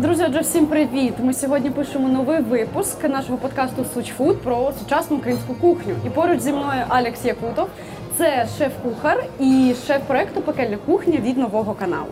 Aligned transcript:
Друзі, 0.00 0.24
отже, 0.28 0.40
всім 0.40 0.66
привіт! 0.66 1.14
Ми 1.22 1.34
сьогодні 1.34 1.70
пишемо 1.70 2.08
новий 2.08 2.40
випуск 2.40 3.08
нашого 3.08 3.38
подкасту 3.38 3.84
Суч 3.94 4.12
Фуд 4.12 4.40
про 4.40 4.72
сучасну 4.78 5.16
українську 5.16 5.54
кухню. 5.54 5.94
І 6.06 6.10
поруч 6.10 6.40
зі 6.40 6.52
мною 6.52 6.84
Алекс 6.88 7.24
Якутов. 7.24 7.68
Це 8.18 8.46
шеф-кухар 8.58 9.24
і 9.40 9.74
шеф 9.86 10.02
проекту 10.06 10.40
Пекельна 10.40 10.76
кухня 10.86 11.18
від 11.22 11.38
нового 11.38 11.74
каналу. 11.74 12.06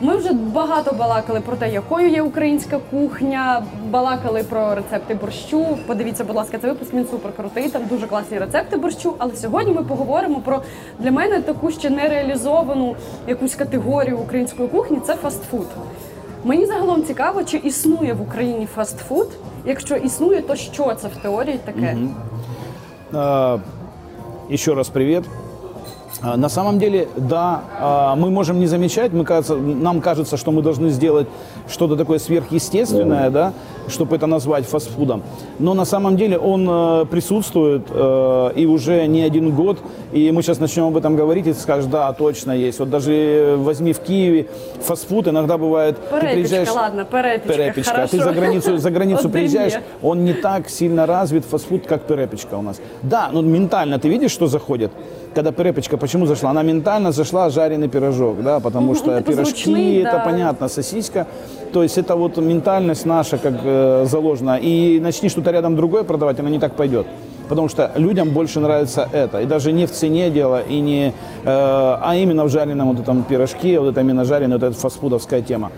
Ми 0.00 0.16
вже 0.16 0.32
багато 0.32 0.92
балакали 0.92 1.40
про 1.40 1.56
те, 1.56 1.70
якою 1.70 2.08
є 2.08 2.22
українська 2.22 2.78
кухня, 2.90 3.62
балакали 3.90 4.42
про 4.42 4.74
рецепти 4.74 5.14
борщу. 5.14 5.78
Подивіться, 5.86 6.24
будь 6.24 6.36
ласка, 6.36 6.58
цей 6.58 6.70
випуск 6.70 6.94
він 6.94 7.06
супер 7.10 7.32
крутий. 7.36 7.68
Там 7.68 7.82
дуже 7.90 8.06
класні 8.06 8.38
рецепти 8.38 8.76
борщу. 8.76 9.14
Але 9.18 9.36
сьогодні 9.36 9.72
ми 9.72 9.82
поговоримо 9.82 10.40
про 10.40 10.62
для 10.98 11.10
мене 11.10 11.40
таку 11.40 11.70
ще 11.70 11.90
нереалізовану 11.90 12.96
якусь 13.26 13.54
категорію 13.54 14.18
української 14.18 14.68
кухні 14.68 15.00
це 15.06 15.14
фастфуд. 15.14 15.66
Мені 16.43 16.65
загалом 16.65 17.03
цікаво, 17.03 17.43
чи 17.43 17.57
існує 17.57 18.13
в 18.13 18.21
Україні 18.21 18.65
фастфуд. 18.75 19.27
Якщо 19.65 19.95
існує, 19.95 20.41
то 20.41 20.55
що 20.55 20.93
це 20.93 21.07
в 21.07 21.15
теорії 21.15 21.59
таке? 21.65 21.97
А, 23.13 23.57
Еще 24.51 24.73
раз 24.75 24.89
привет. 24.89 25.23
А, 26.21 26.37
На 26.37 26.49
самом 26.49 26.79
деле, 26.79 27.07
да, 27.17 27.61
а, 27.79 28.15
мы 28.15 28.29
можем 28.29 28.59
не 28.59 28.67
замечать, 28.67 29.13
мы, 29.13 29.25
кажется, 29.25 29.55
нам 29.55 30.01
кажется, 30.01 30.37
что 30.37 30.51
мы 30.51 30.61
должны 30.61 30.89
сделать 30.89 31.27
что-то 31.69 31.95
такое 31.95 32.19
сверхъестественное, 32.19 33.29
да, 33.29 33.53
чтобы 33.87 34.15
это 34.15 34.27
назвать 34.27 34.65
фастфудом. 34.65 35.23
Но 35.59 35.73
на 35.73 35.85
самом 35.85 36.17
деле 36.17 36.37
он 36.37 36.67
э, 36.69 37.05
присутствует 37.05 37.83
э, 37.89 38.51
и 38.55 38.65
уже 38.65 39.05
не 39.07 39.21
один 39.21 39.51
год. 39.51 39.77
И 40.13 40.31
мы 40.31 40.41
сейчас 40.41 40.59
начнем 40.59 40.85
об 40.85 40.97
этом 40.97 41.15
говорить, 41.15 41.47
и 41.47 41.53
ты 41.53 41.59
скажешь, 41.59 41.85
да, 41.85 42.11
точно 42.13 42.51
есть. 42.51 42.79
Вот 42.79 42.89
даже 42.89 43.13
э, 43.13 43.55
возьми 43.55 43.93
в 43.93 43.99
Киеве 43.99 44.47
фастфуд, 44.81 45.27
иногда 45.27 45.57
бывает... 45.57 45.97
ты 46.11 46.19
Перепічка, 46.19 46.73
ладно, 46.73 47.05
перепічка. 47.05 47.53
Перепечка. 47.53 47.91
хорошо. 47.91 48.17
Ты 48.17 48.23
за 48.23 48.31
границу, 48.31 48.77
за 48.77 48.89
границу 48.89 49.19
Один 49.19 49.31
приезжаешь, 49.31 49.73
є. 49.73 49.81
он 50.01 50.23
не 50.23 50.33
так 50.33 50.69
сильно 50.69 51.05
развит 51.05 51.45
фастфуд, 51.45 51.85
как 51.85 52.01
перепечка 52.01 52.57
у 52.57 52.61
нас. 52.61 52.79
Да, 53.03 53.29
но 53.33 53.41
ментально 53.41 53.99
ты 53.99 54.09
видишь, 54.09 54.31
что 54.31 54.47
заходит? 54.47 54.91
Когда 55.34 55.52
перепечка, 55.52 55.96
почему 55.96 56.26
зашла? 56.26 56.50
Она 56.50 56.62
ментально 56.62 57.12
зашла 57.12 57.50
жареный 57.50 57.88
пирожок, 57.88 58.42
да, 58.42 58.58
потому 58.58 58.96
что 58.96 59.18
такой 59.18 59.34
пирожки, 59.34 59.64
звучный, 59.64 59.96
это 59.98 60.16
да. 60.16 60.24
понятно, 60.24 60.68
сосиска. 60.68 61.28
То 61.72 61.84
есть 61.84 61.98
это 61.98 62.16
вот 62.16 62.36
ментальность 62.38 63.06
наша 63.06 63.38
как 63.38 63.54
э, 63.62 64.06
заложена. 64.08 64.58
И 64.60 64.98
начни 65.00 65.28
что-то 65.28 65.52
рядом 65.52 65.76
другое 65.76 66.02
продавать, 66.02 66.40
она 66.40 66.50
не 66.50 66.58
так 66.58 66.74
пойдет. 66.74 67.06
Потому 67.48 67.68
что 67.68 67.92
людям 67.94 68.30
больше 68.30 68.58
нравится 68.58 69.08
это. 69.12 69.40
И 69.40 69.46
даже 69.46 69.70
не 69.70 69.86
в 69.86 69.92
цене 69.92 70.30
дело, 70.30 70.62
и 70.62 70.80
не, 70.80 71.08
э, 71.08 71.12
а 71.44 72.12
именно 72.16 72.44
в 72.44 72.48
жареном 72.48 72.88
вот 72.88 73.00
этом 73.00 73.22
пирожке, 73.22 73.78
вот 73.78 73.90
это 73.90 74.00
именно 74.00 74.24
жареный, 74.24 74.56
вот 74.56 74.64
эта 74.64 74.76
фастфудовская 74.76 75.42
тема. 75.42 75.70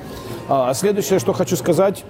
А 0.49 0.73
следующее, 0.73 1.19
что 1.19 1.35
хочу 1.35 1.57
сказать, 1.57 2.05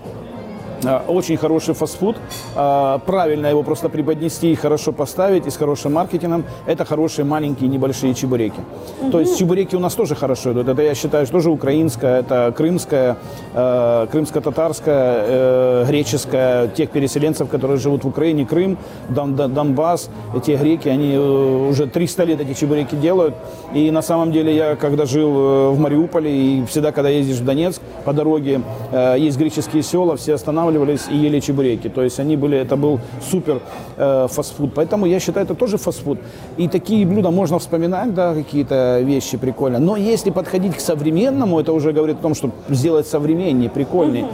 Очень 1.09 1.37
хороший 1.37 1.75
фастфуд. 1.75 2.17
Э, 2.57 2.99
Правильно 3.07 3.47
его 3.47 3.63
просто 3.63 3.89
преподнести 3.89 4.53
и 4.53 4.55
хорошо 4.55 4.93
поставить, 4.93 5.47
и 5.47 5.51
с 5.51 5.57
хорошим 5.57 5.93
маркетингом. 5.95 6.45
Это 6.67 6.85
хорошие 6.85 7.25
маленькие 7.25 7.69
небольшие 7.69 8.15
чебуреки. 8.15 8.61
То 9.11 9.21
есть 9.21 9.39
чебуреки 9.39 9.77
у 9.77 9.81
нас 9.81 9.95
тоже 9.95 10.15
хорошо 10.15 10.53
идут. 10.53 10.69
Это, 10.69 10.83
я 10.83 10.95
считаю, 10.95 11.27
что 11.27 11.33
тоже 11.33 11.51
украинская, 11.51 12.21
это 12.21 12.53
крымская, 12.57 13.17
э, 13.55 14.07
крымско-татарская, 14.11 15.25
э, 15.27 15.85
греческая, 15.89 16.69
тех 16.69 16.91
переселенцев, 16.91 17.49
которые 17.49 17.79
живут 17.79 18.05
в 18.05 18.09
Украине, 18.09 18.45
Крым, 18.47 18.77
Дон- 19.09 19.35
Дон- 19.35 19.53
Донбасс. 19.55 20.11
Эти 20.37 20.53
греки, 20.53 20.89
они 20.89 21.15
э, 21.15 21.69
уже 21.71 21.87
300 21.87 22.25
лет 22.25 22.41
эти 22.41 22.55
чебуреки 22.59 22.95
делают. 22.97 23.35
И 23.75 23.91
на 23.91 24.03
самом 24.03 24.33
деле 24.33 24.55
я, 24.55 24.77
когда 24.77 25.07
жил 25.07 25.31
э, 25.31 25.71
в 25.71 25.79
Мариуполе, 25.79 26.31
и 26.31 26.65
всегда, 26.67 26.93
когда 26.93 27.09
ездишь 27.09 27.39
в 27.39 27.45
Донецк, 27.45 27.81
по 28.05 28.13
дороге 28.13 28.61
э, 28.91 29.17
есть 29.19 29.39
греческие 29.39 29.83
села, 29.83 30.17
все 30.17 30.35
останавливались 30.73 31.09
и 31.11 31.17
ели 31.17 31.41
чебуреки. 31.41 31.89
То 31.89 32.03
есть 32.03 32.21
они 32.21 32.37
были, 32.37 32.59
это 32.59 32.77
был 32.77 33.01
супер 33.31 33.61
э, 33.97 34.27
фастфуд. 34.31 34.73
Поэтому 34.75 35.07
я 35.07 35.21
считаю, 35.21 35.45
это 35.47 35.55
тоже 35.55 35.77
фастфуд. 35.77 36.19
И 36.59 36.69
такие 36.69 37.07
блюда 37.07 37.31
можно 37.31 37.59
вспоминать, 37.59 38.15
да, 38.15 38.35
какие-то 38.35 39.01
вещи 39.01 39.37
прикольные. 39.37 39.81
Но 39.81 39.97
если 39.97 40.31
подходить 40.31 40.77
к 40.77 40.81
современному, 40.81 41.61
это 41.61 41.73
уже 41.73 41.93
говорит 41.93 42.19
о 42.19 42.23
том, 42.23 42.35
что 42.35 42.51
сделать 42.69 43.07
современнее, 43.07 43.71
прикольнее, 43.71 44.27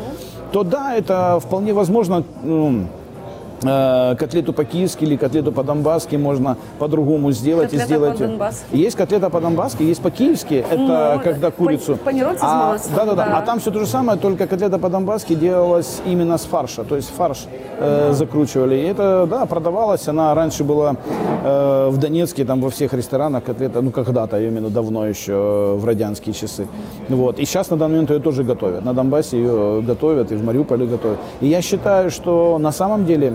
то 0.52 0.64
да, 0.64 0.94
это 0.94 1.38
вполне 1.40 1.72
возможно. 1.72 2.24
ну, 2.42 2.86
котлету 3.60 4.52
по-киевски 4.52 5.04
или 5.04 5.16
котлету 5.16 5.52
по-донбасски 5.52 6.16
можно 6.16 6.56
по-другому 6.78 7.32
сделать 7.32 7.64
Котлета 7.70 7.84
и 7.84 7.86
сделать. 7.86 8.12
по-донбасски. 8.19 8.64
Есть 8.76 8.96
котлета 8.96 9.30
по-донбасски, 9.30 9.82
есть 9.82 10.00
по-киевски. 10.02 10.64
Это 10.70 11.14
Ну, 11.16 11.22
когда 11.22 11.50
по- 11.50 11.56
курицу. 11.64 11.96
панировать 11.96 12.38
с 12.38 12.42
А, 12.42 12.72
маслом, 12.72 12.94
Да, 12.96 13.04
да, 13.04 13.14
да. 13.14 13.26
да. 13.26 13.38
А 13.38 13.42
там 13.42 13.58
все 13.60 13.70
то 13.70 13.80
же 13.80 13.86
самое, 13.86 14.19
только 14.19 14.46
котлета 14.46 14.78
по-донбасски 14.78 15.34
делалась 15.34 16.00
именно 16.06 16.38
с 16.38 16.44
фарша. 16.44 16.84
То 16.84 16.96
есть 16.96 17.10
фарш 17.16 17.46
э, 17.80 18.12
закручивали. 18.12 18.76
И 18.76 18.82
это, 18.82 19.26
да, 19.30 19.46
продавалась. 19.46 20.06
Она 20.08 20.34
раньше 20.34 20.64
была 20.64 20.96
э, 21.44 21.88
в 21.90 21.96
Донецке, 21.98 22.44
там 22.44 22.60
во 22.60 22.70
всех 22.70 22.92
ресторанах 22.92 23.44
котлета, 23.44 23.80
ну 23.82 23.90
когда-то, 23.90 24.40
именно 24.40 24.70
давно 24.70 25.06
еще, 25.06 25.32
э, 25.32 25.75
в 25.76 25.84
радянские 25.84 26.32
часы. 26.34 26.66
Вот. 27.08 27.38
И 27.38 27.44
сейчас 27.44 27.70
на 27.70 27.76
данный 27.76 27.92
момент 27.94 28.10
ее 28.10 28.19
тоже 28.20 28.44
готовят. 28.44 28.84
На 28.84 28.94
Донбассе 28.94 29.36
ее 29.38 29.82
готовят, 29.82 30.32
и 30.32 30.36
в 30.36 30.44
Мариуполе 30.44 30.86
готовят. 30.86 31.19
И 31.40 31.46
я 31.46 31.62
считаю, 31.62 32.10
что 32.10 32.58
на 32.58 32.72
самом 32.72 33.04
деле 33.06 33.34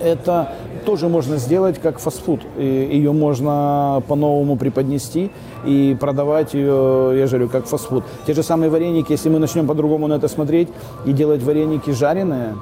это 0.00 0.54
тоже 0.84 1.08
можно 1.08 1.36
сделать 1.36 1.78
как 1.78 1.98
фастфуд. 1.98 2.40
Ее 2.58 3.12
можно 3.12 4.02
по-новому 4.08 4.56
преподнести 4.56 5.30
и 5.66 5.96
продавать 6.00 6.54
ее, 6.54 7.12
я 7.18 7.26
говорю, 7.26 7.48
как 7.48 7.66
фастфуд. 7.66 8.04
Те 8.26 8.34
же 8.34 8.42
самые 8.42 8.70
вареники, 8.70 9.12
если 9.12 9.28
мы 9.28 9.38
начнем 9.38 9.66
по-другому 9.66 10.06
на 10.06 10.14
это 10.14 10.28
смотреть 10.28 10.68
и 11.04 11.12
делать 11.12 11.42
вареники 11.42 11.90
жареные, 11.90 12.54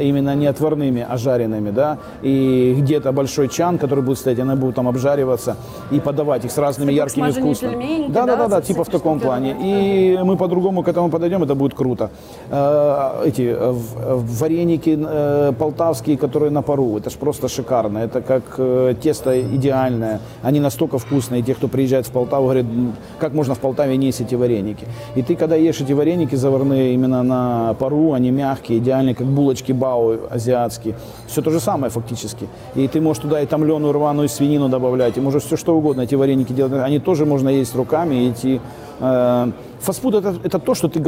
именно 0.00 0.34
не 0.34 0.46
отварными, 0.46 1.06
а 1.08 1.16
жареными, 1.16 1.70
да, 1.70 1.98
и 2.22 2.74
где-то 2.78 3.12
большой 3.12 3.48
чан, 3.48 3.78
который 3.78 4.02
будет 4.04 4.18
стоять, 4.18 4.38
она 4.40 4.56
будет 4.56 4.74
там 4.74 4.88
обжариваться 4.88 5.56
и 5.90 6.00
подавать 6.00 6.44
их 6.44 6.50
с 6.52 6.58
разными 6.58 6.88
Как 6.90 6.96
яркими 7.16 7.30
вкусами. 7.30 8.06
да, 8.08 8.26
да, 8.26 8.36
да, 8.36 8.48
да, 8.48 8.60
типа 8.60 8.84
в 8.84 8.88
таком 8.88 9.20
плане. 9.20 9.56
И 9.62 10.18
мы 10.24 10.36
по-другому 10.36 10.82
к 10.82 10.88
этому 10.88 11.10
подойдем, 11.10 11.42
это 11.42 11.54
будет 11.54 11.74
круто. 11.74 12.10
Э, 12.50 13.22
Эти 13.26 13.42
э, 13.42 13.70
в- 13.70 14.40
вареники 14.40 14.98
э, 15.00 15.52
полтавские, 15.58 16.16
которые 16.16 16.50
на 16.50 16.62
пару, 16.62 16.96
это 16.98 17.10
же 17.10 17.18
просто 17.18 17.48
шикарно. 17.48 17.98
Это 17.98 18.20
как 18.20 18.42
э, 18.58 18.94
тесто 19.02 19.40
идеальное. 19.40 20.20
Они 20.42 20.60
настолько 20.60 20.98
вкусные. 20.98 21.42
Те, 21.42 21.54
кто 21.54 21.68
приезжает 21.68 22.06
в 22.06 22.10
Полтаву, 22.10 22.44
говорят, 22.44 22.64
«М, 22.64 22.92
как 23.18 23.32
можно 23.34 23.54
в 23.54 23.58
Полтаве 23.58 23.96
не 23.96 24.06
есть 24.06 24.20
эти 24.20 24.34
вареники. 24.34 24.86
И 25.16 25.22
ты, 25.22 25.36
когда 25.36 25.56
ешь 25.56 25.80
эти 25.80 25.92
вареники 25.92 26.34
заварные 26.36 26.94
именно 26.94 27.22
на 27.22 27.74
пару, 27.78 28.12
они 28.12 28.30
мягкие, 28.30 28.78
идеальные, 28.78 29.14
как 29.14 29.26
булочки 29.26 29.72
бау 29.84 30.18
азиатские. 30.30 30.94
Все 31.26 31.42
то 31.42 31.50
же 31.50 31.60
самое 31.60 31.90
фактически. 31.90 32.48
И 32.74 32.88
ты 32.88 33.00
можешь 33.00 33.22
туда 33.22 33.40
и 33.40 33.46
томленую 33.46 33.92
рваную 33.92 34.28
свинину 34.28 34.68
добавлять, 34.68 35.18
и 35.18 35.20
можешь 35.20 35.44
все 35.44 35.56
что 35.56 35.76
угодно 35.76 36.02
эти 36.02 36.16
вареники 36.16 36.52
делать. 36.52 36.72
Они 36.72 36.98
тоже 36.98 37.24
можно 37.26 37.48
есть 37.48 37.74
руками 37.74 38.14
и 38.14 38.30
идти 38.30 38.60
Э, 39.00 39.50
Фастфуд 39.80 40.14
это, 40.14 40.34
это 40.42 40.58
то, 40.58 40.74
что 40.74 40.88
ты 40.88 41.00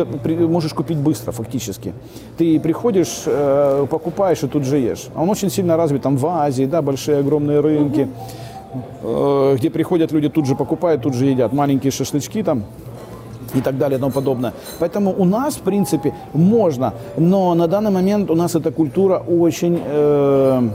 можешь 0.46 0.74
купить 0.74 0.98
быстро, 0.98 1.32
фактически. 1.32 1.94
Ты 2.36 2.60
приходишь, 2.60 3.22
э, 3.24 3.86
покупаешь 3.90 4.42
и 4.42 4.48
тут 4.48 4.64
же 4.64 4.76
ешь. 4.76 5.06
Он 5.16 5.30
очень 5.30 5.50
сильно 5.50 5.76
развит 5.76 6.02
там 6.02 6.16
в 6.16 6.26
Азии, 6.26 6.66
да, 6.66 6.82
большие 6.82 7.18
огромные 7.18 7.60
рынки, 7.60 8.08
э, 9.02 9.56
где 9.56 9.70
приходят 9.70 10.12
люди, 10.12 10.28
тут 10.28 10.46
же 10.46 10.56
покупают, 10.56 11.02
тут 11.02 11.14
же 11.14 11.26
едят. 11.26 11.52
Маленькие 11.52 11.90
шашлычки 11.90 12.42
там 12.42 12.64
и 13.56 13.60
так 13.60 13.78
далее 13.78 13.98
и 13.98 14.00
тому 14.00 14.12
подобное. 14.12 14.52
Поэтому 14.78 15.14
у 15.16 15.24
нас, 15.24 15.56
в 15.56 15.62
принципе, 15.62 16.12
можно, 16.34 16.92
но 17.16 17.54
на 17.54 17.66
данный 17.66 17.90
момент 17.90 18.30
у 18.30 18.34
нас 18.34 18.54
эта 18.54 18.70
культура 18.70 19.22
очень... 19.28 19.80
э, 19.84 20.68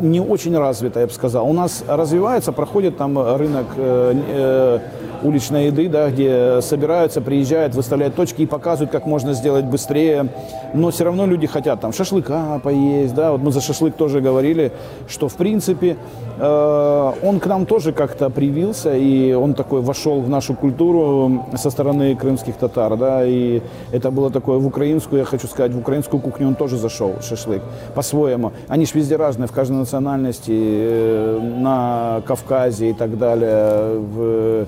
не 0.00 0.20
очень 0.20 0.58
развита, 0.58 1.00
я 1.00 1.06
бы 1.06 1.12
сказал. 1.12 1.48
У 1.48 1.52
нас 1.52 1.84
развивается, 1.86 2.52
проходит 2.52 2.96
там 2.96 3.16
рынок 3.16 3.66
э, 3.76 4.14
э, 4.28 4.78
уличной 5.24 5.66
еды, 5.66 5.88
да, 5.88 6.10
где 6.10 6.60
собираются, 6.60 7.20
приезжают, 7.20 7.74
выставляют 7.74 8.14
точки 8.14 8.42
и 8.42 8.46
показывают, 8.46 8.90
как 8.90 9.06
можно 9.06 9.32
сделать 9.32 9.64
быстрее. 9.64 10.28
Но 10.74 10.90
все 10.90 11.04
равно 11.04 11.26
люди 11.26 11.46
хотят 11.46 11.80
там 11.80 11.92
шашлыка 11.92 12.60
поесть, 12.62 13.14
да, 13.14 13.32
вот 13.32 13.40
мы 13.40 13.50
за 13.50 13.60
шашлык 13.60 13.94
тоже 13.94 14.20
говорили, 14.20 14.72
что 15.08 15.28
в 15.28 15.34
принципе 15.34 15.96
э, 16.38 17.12
он 17.22 17.40
к 17.40 17.46
нам 17.46 17.66
тоже 17.66 17.92
как-то 17.92 18.30
привился, 18.30 18.94
и 18.94 19.32
он 19.32 19.54
такой 19.54 19.80
вошел 19.80 20.20
в 20.20 20.28
нашу 20.28 20.54
культуру 20.54 21.46
со 21.56 21.70
стороны 21.70 22.14
крымских 22.14 22.56
татар, 22.56 22.96
да, 22.96 23.24
и 23.24 23.62
это 23.92 24.10
было 24.10 24.30
такое 24.30 24.58
в 24.58 24.66
украинскую, 24.66 25.20
я 25.20 25.24
хочу 25.24 25.46
сказать, 25.46 25.72
в 25.72 25.78
украинскую 25.78 26.20
кухню 26.20 26.48
он 26.48 26.54
тоже 26.54 26.76
зашел, 26.76 27.14
шашлык, 27.22 27.62
по-своему. 27.94 28.52
Они 28.68 28.84
ж 28.84 28.94
везде 28.94 29.16
разные, 29.16 29.48
в 29.48 29.52
каждой 29.52 29.78
национальности, 29.78 30.52
э, 30.54 31.40
на 31.58 32.22
Кавказе 32.26 32.90
и 32.90 32.92
так 32.92 33.16
далее, 33.18 33.98
в, 33.98 34.66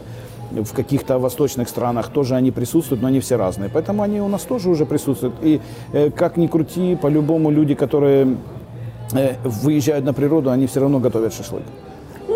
в 0.51 0.73
каких-то 0.73 1.19
восточных 1.19 1.69
странах 1.69 2.09
тоже 2.09 2.35
они 2.35 2.51
присутствуют, 2.51 3.03
но 3.03 3.09
они 3.09 3.21
все 3.21 3.37
разные. 3.37 3.71
Поэтому 3.73 4.03
они 4.03 4.21
у 4.21 4.29
нас 4.29 4.43
тоже 4.43 4.69
уже 4.69 4.87
присутствуют. 4.87 5.35
И 5.43 5.61
э, 5.93 6.11
как 6.11 6.37
ни 6.37 6.47
крути, 6.47 6.97
по-любому 6.97 7.51
люди, 7.51 7.75
которые 7.75 8.37
э, 9.13 9.35
выезжают 9.45 10.05
на 10.05 10.13
природу, 10.13 10.51
они 10.51 10.67
все 10.67 10.81
равно 10.81 10.99
готовят 10.99 11.35
шашлык. 11.35 11.63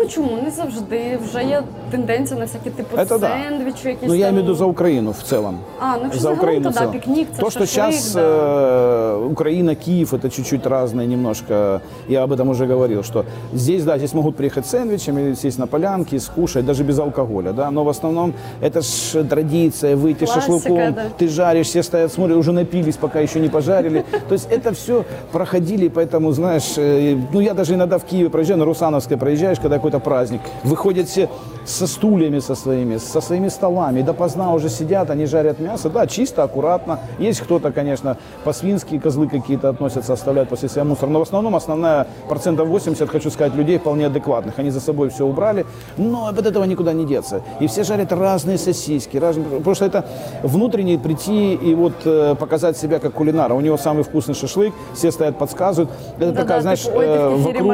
Ну 0.02 0.08
чому 0.08 0.38
не 0.44 0.50
завжди? 0.50 1.18
Вже 1.28 1.44
є 1.44 1.62
тенденція 1.90 2.40
на 2.40 2.46
всякі 2.46 2.70
типу 2.70 2.96
Это 2.96 3.18
да. 3.18 3.28
сендвічі, 3.28 3.88
якісь 3.88 4.08
Ну, 4.08 4.14
я 4.14 4.20
там... 4.26 4.28
имею 4.34 4.44
в 4.44 4.46
виду 4.46 4.54
за 4.54 4.64
Украину 4.64 5.10
в 5.10 5.22
целом. 5.22 5.58
А, 5.80 5.96
ну, 6.04 6.10
за 6.12 6.18
загалом, 6.18 6.38
Украину 6.38 6.62
то 6.64 6.70
в 6.70 6.72
да, 6.72 6.78
целом. 6.78 6.92
пикник, 6.92 7.28
це 7.36 7.42
То, 7.42 7.50
что 7.50 7.60
шашлык, 7.60 7.92
сейчас 7.92 8.12
да. 8.14 8.20
э, 8.20 9.30
Украина, 9.32 9.74
Киев, 9.74 10.14
это 10.14 10.30
чуть-чуть 10.30 10.66
разное 10.66 11.06
немножко. 11.06 11.80
Я 12.08 12.24
об 12.24 12.32
этом 12.32 12.48
уже 12.48 12.66
говорил, 12.66 13.02
что 13.02 13.24
здесь, 13.54 13.84
да, 13.84 13.98
здесь 13.98 14.14
могут 14.14 14.36
приехать 14.36 14.66
с 14.66 14.70
сэндвичами, 14.70 15.34
сесть 15.34 15.58
на 15.58 15.66
полянке, 15.66 16.20
скушать, 16.20 16.64
даже 16.66 16.82
без 16.84 16.98
алкоголя, 16.98 17.52
да. 17.52 17.70
Но 17.70 17.84
в 17.84 17.88
основном 17.88 18.32
это 18.62 18.80
ж 18.82 19.24
традиция, 19.28 19.96
выйти 19.96 20.24
с 20.24 20.32
Классика, 20.32 20.52
шашлыком, 20.52 20.94
да. 20.94 21.02
ты 21.18 21.28
жаришь, 21.28 21.66
все 21.66 21.82
стоят, 21.82 22.12
смотрят, 22.12 22.36
уже 22.38 22.52
напились, 22.52 22.96
пока 22.96 23.20
еще 23.20 23.40
не 23.40 23.48
пожарили. 23.48 24.04
То 24.28 24.34
есть 24.34 24.48
это 24.52 24.72
все 24.72 25.04
проходили, 25.32 25.88
поэтому, 25.88 26.32
знаешь, 26.32 26.78
э, 26.78 27.16
ну 27.32 27.40
я 27.40 27.54
даже 27.54 27.74
иногда 27.74 27.96
в 27.98 28.04
Киеве 28.04 28.28
проезжаю, 28.28 28.58
на 28.58 28.64
Русановской 28.64 29.16
проезжаешь, 29.16 29.58
когда 29.58 29.78
какой-то 29.91 29.99
праздник, 29.99 30.41
выходят 30.63 31.09
все 31.09 31.29
со 31.65 31.87
стульями 31.87 32.39
со 32.39 32.55
своими, 32.55 32.97
со 32.97 33.21
своими 33.21 33.49
столами, 33.49 34.01
допоздна 34.01 34.53
уже 34.53 34.69
сидят, 34.69 35.09
они 35.09 35.25
жарят 35.25 35.59
мясо, 35.59 35.89
да, 35.89 36.07
чисто, 36.07 36.43
аккуратно. 36.43 36.99
Есть 37.19 37.41
кто-то, 37.41 37.71
конечно, 37.71 38.17
по-свински 38.43 38.97
козлы 38.99 39.27
какие-то 39.27 39.69
относятся, 39.69 40.13
оставляют 40.13 40.49
после 40.49 40.69
себя 40.69 40.83
мусор, 40.83 41.09
но 41.09 41.19
в 41.19 41.23
основном 41.23 41.55
основная 41.55 42.07
процентов 42.27 42.67
80, 42.67 43.09
хочу 43.09 43.29
сказать, 43.29 43.53
людей 43.55 43.77
вполне 43.77 44.07
адекватных. 44.07 44.57
Они 44.59 44.69
за 44.69 44.79
собой 44.79 45.09
все 45.09 45.25
убрали, 45.25 45.65
но 45.97 46.27
от 46.27 46.45
этого 46.45 46.63
никуда 46.63 46.93
не 46.93 47.05
деться. 47.05 47.41
И 47.59 47.67
все 47.67 47.83
жарят 47.83 48.11
разные 48.11 48.57
сосиски, 48.57 49.17
разные, 49.17 49.45
что 49.73 49.85
это 49.85 50.05
внутренне 50.43 50.97
прийти 50.97 51.53
и 51.53 51.73
вот 51.75 51.93
э, 52.05 52.35
показать 52.35 52.77
себя 52.77 52.99
как 52.99 53.13
кулинара. 53.13 53.53
У 53.53 53.61
него 53.61 53.77
самый 53.77 54.03
вкусный 54.03 54.35
шашлык, 54.35 54.73
все 54.93 55.11
стоят, 55.11 55.37
подсказывают. 55.37 55.91
Это 56.17 56.31
Да, 56.31 56.41
такая, 56.41 56.57
да, 56.57 56.61
знаешь, 56.61 56.81
типу, 56.81 57.01
э, 57.01 57.29
вокруг... 57.29 57.67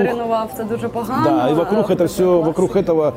Да, 1.23 1.49
и 1.49 1.53
вокруг 1.53 1.89
а 1.89 1.93
это 1.93 2.07
все, 2.07 2.41
вокруг 2.41 2.75
этого 2.75 3.15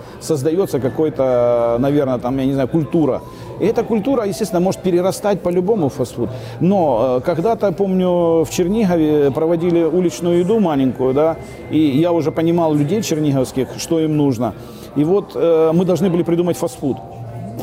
создается 0.66 0.90
какой-то, 0.90 1.76
наверное, 1.78 2.18
там, 2.18 2.38
я 2.38 2.46
не 2.46 2.52
знаю, 2.52 2.68
культура. 2.68 3.20
И 3.60 3.66
эта 3.66 3.82
культура, 3.82 4.24
естественно, 4.24 4.60
может 4.60 4.80
перерастать 4.80 5.40
по-любому 5.42 5.88
в 5.88 5.94
фастфуд. 5.94 6.30
Но 6.60 7.18
э, 7.18 7.20
когда-то, 7.20 7.72
помню, 7.72 8.44
в 8.44 8.48
Чернигове 8.50 9.30
проводили 9.30 9.82
уличную 9.82 10.40
еду 10.40 10.60
маленькую, 10.60 11.14
да, 11.14 11.36
и 11.70 11.78
я 11.78 12.12
уже 12.12 12.30
понимал 12.30 12.74
людей 12.74 13.02
черниговских, 13.02 13.68
что 13.78 14.00
им 14.00 14.16
нужно. 14.16 14.54
И 14.96 15.04
вот 15.04 15.32
э, 15.34 15.72
мы 15.74 15.84
должны 15.84 16.08
были 16.08 16.22
придумать 16.22 16.56
фастфуд. 16.56 16.96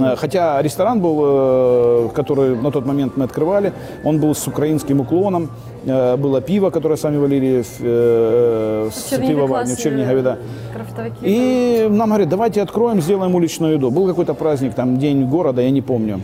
Э, 0.01 0.17
Хотя 0.17 0.63
ресторан 0.63 1.01
был, 1.01 1.21
э, 1.23 2.09
который 2.15 2.57
на 2.57 2.71
тот 2.71 2.87
момент 2.87 3.13
мы 3.17 3.25
открывали, 3.25 3.73
он 4.05 4.19
был 4.21 4.35
с 4.35 4.47
украинским 4.49 5.01
уклоном. 5.01 5.49
Э, 5.87 6.17
Было 6.17 6.41
пиво, 6.41 6.71
которое 6.71 6.97
сами 6.97 7.19
валили 7.19 7.63
в, 7.63 7.81
э, 7.81 8.89
В 8.89 8.93
с 8.95 9.11
Чернігові 9.11 9.35
пивоварни 9.35 9.65
в 9.65 9.77
класні 9.77 9.83
Чернигове, 9.83 10.23
да. 10.23 10.37
Крафтовики. 10.75 11.27
И 11.27 11.89
нам 11.91 12.09
говорят, 12.11 12.29
давайте 12.29 12.63
откроем, 12.63 13.01
сделаем 13.03 13.35
уличную 13.35 13.75
еду. 13.75 13.91
Был 13.91 14.07
какой-то 14.07 14.35
праздник, 14.35 14.75
там, 14.75 14.99
день 14.99 15.29
города, 15.29 15.61
я 15.63 15.71
не 15.71 15.83
помню. 15.83 16.21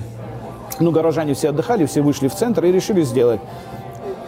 Ну, 0.81 0.91
горожане 0.93 1.33
все 1.33 1.49
отдыхали, 1.51 1.85
все 1.85 2.03
вышли 2.03 2.29
в 2.29 2.35
центр 2.35 2.65
и 2.65 2.73
решили 2.73 3.03
сделать. 3.03 3.41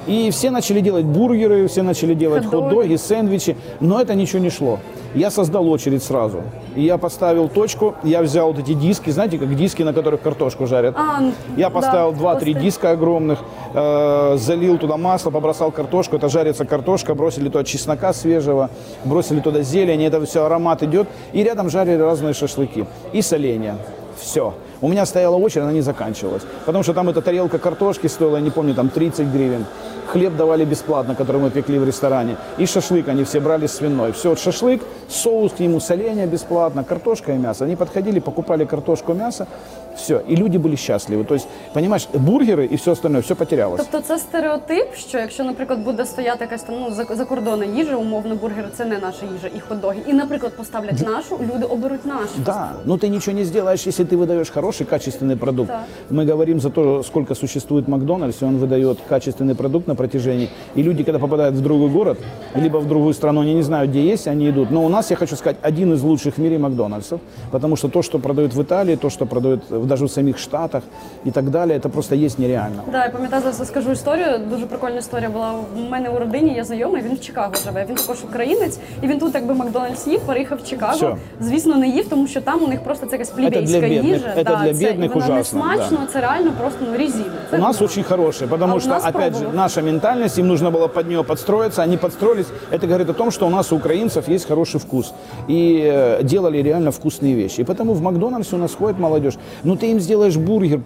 И 0.09 0.29
все 0.31 0.51
начали 0.51 0.81
делать 0.81 1.05
бургеры, 1.05 1.67
все 1.69 1.83
начали 1.83 2.15
делать 2.15 2.45
Хот-доги. 2.45 2.75
хот-доги, 2.75 2.97
сэндвичи, 2.97 3.57
но 3.81 4.01
это 4.01 4.15
ничего 4.15 4.43
не 4.43 4.51
шло. 4.51 4.79
Я 5.16 5.32
создал 5.32 5.68
очередь 5.70 6.04
сразу. 6.04 6.44
И 6.76 6.82
я 6.84 6.98
поставил 6.98 7.48
точку, 7.48 7.96
я 8.04 8.22
взял 8.22 8.52
вот 8.52 8.60
эти 8.60 8.74
диски, 8.74 9.10
знаете, 9.10 9.38
как 9.38 9.56
диски, 9.56 9.82
на 9.82 9.94
которых 9.94 10.22
картошку 10.22 10.68
жарят. 10.68 10.96
А, 10.98 11.22
Я 11.56 11.70
да, 11.70 11.70
поставил 11.70 12.12
2-3 12.12 12.52
просто- 12.54 12.54
диска 12.66 12.92
огромных, 12.92 13.40
э, 13.74 14.36
залил 14.38 14.78
туда 14.78 14.98
масло, 14.98 15.32
побросал 15.32 15.72
картошку, 15.72 16.18
это 16.18 16.28
жарится 16.28 16.66
картошка, 16.66 17.16
бросили 17.16 17.48
туда 17.48 17.64
чеснока 17.64 18.12
свежего, 18.14 18.70
бросили 19.06 19.40
туда 19.40 19.62
зелень, 19.62 20.04
это 20.04 20.24
все 20.26 20.44
аромат 20.46 20.84
идет, 20.84 21.08
и 21.32 21.44
рядом 21.44 21.70
жарили 21.70 22.02
разные 22.02 22.34
шашлыки 22.34 22.86
и 23.14 23.22
соленья. 23.22 23.78
Все. 24.20 24.54
У 24.82 24.90
меня 24.90 25.06
стояла 25.06 25.38
очередь, 25.38 25.64
она 25.64 25.72
не 25.72 25.82
заканчивалась. 25.82 26.44
Потому 26.66 26.84
что 26.84 26.94
там 26.94 27.08
эта 27.10 27.22
тарелка 27.22 27.58
картошки 27.58 28.08
стоила, 28.08 28.36
я 28.38 28.42
не 28.42 28.50
помню, 28.52 28.76
там 28.76 28.90
30 28.90 29.28
гривен. 29.28 29.66
Хлеб 30.08 30.36
давали 30.36 30.66
бесплатно, 30.66 31.16
который 31.16 31.42
мы 31.42 31.50
пекли 31.50 31.80
в 31.80 31.86
ресторане. 31.86 32.38
И 32.58 32.66
шашлык 32.66 33.08
они 33.08 33.24
все 33.24 33.40
брали 33.40 33.68
свиной. 33.68 34.12
Все, 34.12 34.36
шашлык, 34.36 34.82
соус 35.10 35.54
к 35.54 35.60
нему, 35.60 35.80
соленья 35.80 36.26
бесплатно, 36.26 36.84
картошка 36.84 37.34
и 37.34 37.38
мясо. 37.38 37.66
Они 37.66 37.76
подходили, 37.76 38.20
покупали 38.20 38.66
картошку, 38.66 39.14
мясо. 39.14 39.48
Все. 39.97 40.23
И 40.29 40.37
люди 40.37 40.57
были 40.57 40.77
счастливы. 40.77 41.25
То 41.25 41.35
есть, 41.35 41.47
понимаешь, 41.75 42.09
бургеры 42.15 42.65
и 42.67 42.77
все 42.77 42.93
остальное, 42.93 43.21
все 43.23 43.35
потерялось. 43.35 43.81
Тобто 43.91 44.01
це 44.09 44.19
стереотип, 44.19 44.95
що 44.95 45.19
якщо, 45.19 45.45
наприклад, 45.45 45.85
буде 45.85 46.05
стояти 46.07 46.45
якась 46.45 46.63
там 46.63 46.75
ну 46.81 46.91
за- 46.95 47.15
закордонна 47.17 47.65
їжа, 47.65 47.97
умовно 47.97 48.35
бургери, 48.35 48.69
це 48.77 48.85
не 48.85 48.99
наша 48.99 49.27
їжа 49.35 49.49
і 49.57 49.61
хот-доги. 49.69 49.97
І, 50.09 50.13
наприклад, 50.13 50.53
поставлять 50.57 51.07
нашу, 51.07 51.39
люди 51.55 51.65
оберуть 51.67 52.07
нашу. 52.07 52.29
Да, 52.45 52.71
но 52.85 52.95
ты 52.97 53.09
ничего 53.09 53.37
не 53.39 53.45
сделаешь, 53.45 53.87
если 53.87 54.05
ты 54.05 54.17
выдаешь 54.17 54.51
хороший, 54.55 54.87
качественный 54.87 55.37
продукт. 55.37 55.71
Так. 55.71 55.85
Мы 56.11 56.31
говорим 56.31 56.61
за 56.61 56.71
то, 56.71 57.03
сколько 57.03 57.35
существует 57.35 57.89
Макдональдс, 57.89 58.43
и 58.43 58.47
он 58.47 58.57
выдает 58.59 58.99
качественный 59.09 59.55
продукт 59.55 59.89
на 59.89 59.95
протяжении. 59.95 60.49
И 60.77 60.83
люди, 60.83 61.05
когда 61.05 61.19
попадают 61.19 61.55
в 61.57 61.61
другой 61.61 61.89
город, 61.91 62.19
либо 62.57 62.79
в 62.81 62.87
другую 62.89 63.15
страну, 63.15 63.41
они 63.41 63.55
не 63.55 63.63
знают, 63.63 63.91
где 63.91 64.01
есть, 64.13 64.27
они 64.29 64.49
идут. 64.49 64.71
Но 64.71 64.85
у 64.85 64.89
нас, 64.89 65.11
я 65.11 65.17
хочу 65.17 65.37
сказать, 65.37 65.57
один 65.63 65.93
из 65.93 66.03
лучших 66.03 66.39
в 66.39 66.41
мире 66.41 66.59
Макдональдсов, 66.59 67.21
потому 67.51 67.77
что 67.77 67.89
то, 67.89 68.03
что 68.03 68.19
продают 68.19 68.55
в 68.55 68.61
Италии, 68.63 68.97
то, 68.97 69.11
что 69.11 69.27
продают 69.27 69.61
в- 69.71 69.84
даже 69.85 70.05
в 70.05 70.11
самих 70.11 70.39
Штатах 70.39 70.83
и 71.27 71.31
так 71.31 71.51
далее, 71.51 71.77
это 71.79 71.89
просто 71.89 72.15
есть 72.15 72.39
нереально. 72.39 72.83
Да, 72.93 73.05
я 73.05 73.11
пам'ятаю, 73.11 73.43
зараз 73.43 73.69
скажу 73.69 73.91
історію. 73.91 74.27
Дуже 74.51 74.67
прикольна 74.67 74.99
історія 74.99 75.31
була 75.31 75.53
в 75.77 75.91
мене 75.91 76.09
у 76.09 76.19
родині. 76.19 76.55
Є 76.55 76.65
знайомий, 76.65 77.03
він 77.03 77.15
в 77.15 77.21
Чикаго 77.21 77.53
живе. 77.65 77.87
Він 77.89 77.97
також 77.97 78.25
українець, 78.25 78.79
і 79.03 79.07
він 79.07 79.19
тут, 79.19 79.35
якби 79.35 79.55
Макдональдс 79.55 80.07
їв, 80.07 80.21
переїхав 80.21 80.59
в 80.59 80.69
Чикаго. 80.69 80.93
Всьо. 80.97 81.17
Звісно, 81.41 81.77
не 81.77 81.89
їв, 81.89 82.09
тому 82.09 82.27
що 82.27 82.41
там 82.41 82.65
у 82.65 82.67
них 82.67 82.85
просто 82.85 83.07
це 83.07 83.13
якась 83.13 83.31
плебейська 83.31 83.81
для 83.81 83.89
бідних, 83.89 84.05
їжа. 84.05 84.33
це 84.35 84.45
да, 84.45 84.57
для 84.57 84.75
це, 84.75 84.87
бідних 84.91 85.11
і 85.11 85.15
воно 85.15 85.25
ужасно, 85.27 85.67
не 85.67 85.75
смачно, 85.75 85.99
да. 86.01 86.13
це 86.13 86.21
реально 86.21 86.53
просто 86.61 86.79
ну 86.93 86.99
резина. 86.99 87.25
Це 87.51 87.57
У 87.57 87.61
нас 87.61 87.79
дно. 87.79 87.87
очень 87.87 88.03
хорошие, 88.05 88.49
потому 88.49 88.73
А 88.73 88.77
у 88.77 88.81
что, 88.81 88.89
нас 88.91 89.05
опять 89.07 89.25
же, 89.25 89.31
пробовала. 89.31 89.63
наша 89.63 89.83
ментальность, 89.83 90.39
им 90.39 90.49
нужно 90.49 90.71
было 90.71 90.89
под 90.89 91.09
нее 91.09 91.23
подстроиться, 91.23 91.83
они 91.83 91.97
подстроились. 91.97 92.47
Это 92.73 92.87
говорит 92.87 93.11
о 93.11 93.13
том, 93.13 93.31
что 93.31 93.47
у 93.47 93.51
нас 93.51 93.73
у 93.73 93.77
украинцев 93.77 94.29
есть 94.29 94.49
хороший 94.49 94.81
вкус. 94.81 95.15
И 95.49 95.81
э, 95.93 96.23
делали 96.23 96.63
реально 96.63 96.91
вкусные 96.91 97.35
вещи. 97.35 97.61
И 97.61 97.65
потому 97.65 97.95
в 97.95 98.03
Макдональдсе 98.03 98.57
у 98.57 98.59
нас 98.59 98.75
ходит 98.75 98.99
молодежь. 98.99 99.35
Ну 99.65 99.74
ты 99.78 99.92
им 99.92 100.00
сделаешь 100.00 100.38
бургер 100.38 100.82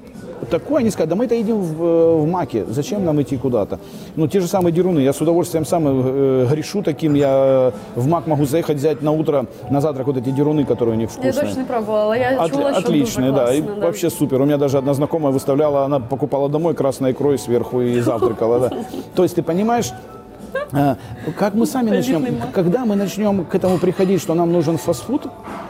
такой, 0.49 0.81
они 0.81 0.89
скажут, 0.89 1.09
да 1.09 1.15
мы 1.15 1.25
это 1.25 1.35
едим 1.35 1.59
в, 1.59 1.83
э, 1.83 2.15
в 2.21 2.27
Маке, 2.27 2.65
зачем 2.69 3.03
нам 3.05 3.21
идти 3.21 3.37
куда-то? 3.37 3.79
Ну 4.15 4.27
те 4.27 4.39
же 4.39 4.47
самые 4.47 4.71
деруны, 4.73 4.99
я 4.99 5.13
с 5.13 5.21
удовольствием 5.21 5.65
сам 5.65 5.83
э, 5.87 6.47
грешу 6.49 6.81
таким, 6.81 7.13
я 7.13 7.71
э, 7.95 7.99
в 7.99 8.07
Мак 8.07 8.27
могу 8.27 8.45
заехать 8.45 8.77
взять 8.77 9.01
на 9.01 9.11
утро, 9.11 9.45
на 9.69 9.81
завтрак 9.81 10.07
вот 10.07 10.17
эти 10.17 10.29
деруны, 10.29 10.65
которые 10.65 10.95
у 10.95 10.97
них 10.97 11.09
Я 11.09 11.13
вкусные. 11.15 11.33
точно 11.33 11.59
не 11.59 11.65
пробувала, 11.65 12.03
але 12.05 12.19
я 12.19 12.37
Отли- 12.37 12.49
чула, 12.51 12.69
отличные, 12.69 13.31
да. 13.31 13.53
И 13.53 13.61
класно. 13.61 13.85
вообще 13.85 14.09
супер. 14.09 14.41
У 14.41 14.45
меня 14.45 14.57
даже 14.57 14.77
одна 14.77 14.93
знакомая 14.93 15.33
выставляла, 15.33 15.85
она 15.85 15.99
покупала 15.99 16.49
домой 16.49 16.73
красной 16.73 17.11
икрой 17.11 17.37
сверху 17.37 17.81
и 17.81 17.99
завтракала. 17.99 18.59
Да. 18.59 18.77
То 19.15 19.23
есть 19.23 19.35
ты 19.35 19.43
понимаешь, 19.43 19.91
э, 19.91 20.18
как 21.37 21.53
мы 21.53 21.65
сами 21.65 21.89
начнем, 21.89 22.25
когда 22.53 22.85
мы 22.85 22.95
начнем 22.95 23.45
к 23.45 23.55
этому 23.55 23.77
приходить, 23.77 24.21
что 24.21 24.33
нам 24.33 24.51
нужен 24.51 24.77
фастфуд, 24.77 25.27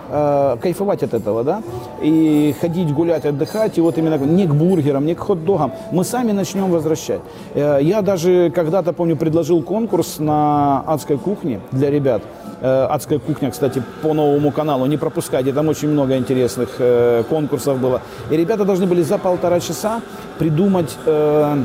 э, 0.09 0.57
кайфовать 0.61 1.03
от 1.03 1.13
этого, 1.13 1.43
да, 1.43 1.61
и 2.01 2.55
ходить, 2.59 2.93
гулять, 2.93 3.25
отдыхать, 3.25 3.77
и 3.77 3.81
вот 3.81 3.97
именно 3.97 4.17
не 4.17 4.47
к 4.47 4.53
бургерам, 4.53 5.05
не 5.05 5.15
к 5.15 5.19
хот-догам, 5.19 5.71
мы 5.91 6.03
сами 6.03 6.31
начнем 6.31 6.71
возвращать. 6.71 7.21
Э, 7.53 7.79
Я 7.81 8.01
даже 8.01 8.51
когда-то, 8.55 8.93
помню, 8.93 9.15
предложил 9.15 9.61
конкурс 9.63 10.19
на 10.19 10.81
адской 10.87 11.17
кухне 11.17 11.59
для 11.71 11.89
ребят. 11.89 12.21
Э, 12.61 12.87
Адская 12.89 13.19
кухня, 13.19 13.51
кстати, 13.51 13.81
по 14.01 14.13
новому 14.13 14.51
каналу. 14.51 14.85
Не 14.85 14.97
пропускайте, 14.97 15.53
там 15.53 15.69
очень 15.69 15.89
много 15.89 16.17
интересных 16.17 16.75
э, 16.79 17.23
конкурсов 17.29 17.79
было. 17.79 18.01
И 18.31 18.35
ребята 18.37 18.65
должны 18.65 18.85
были 18.85 19.01
за 19.01 19.17
полтора 19.17 19.59
часа 19.59 20.01
придумать 20.37 20.97
э, 21.05 21.63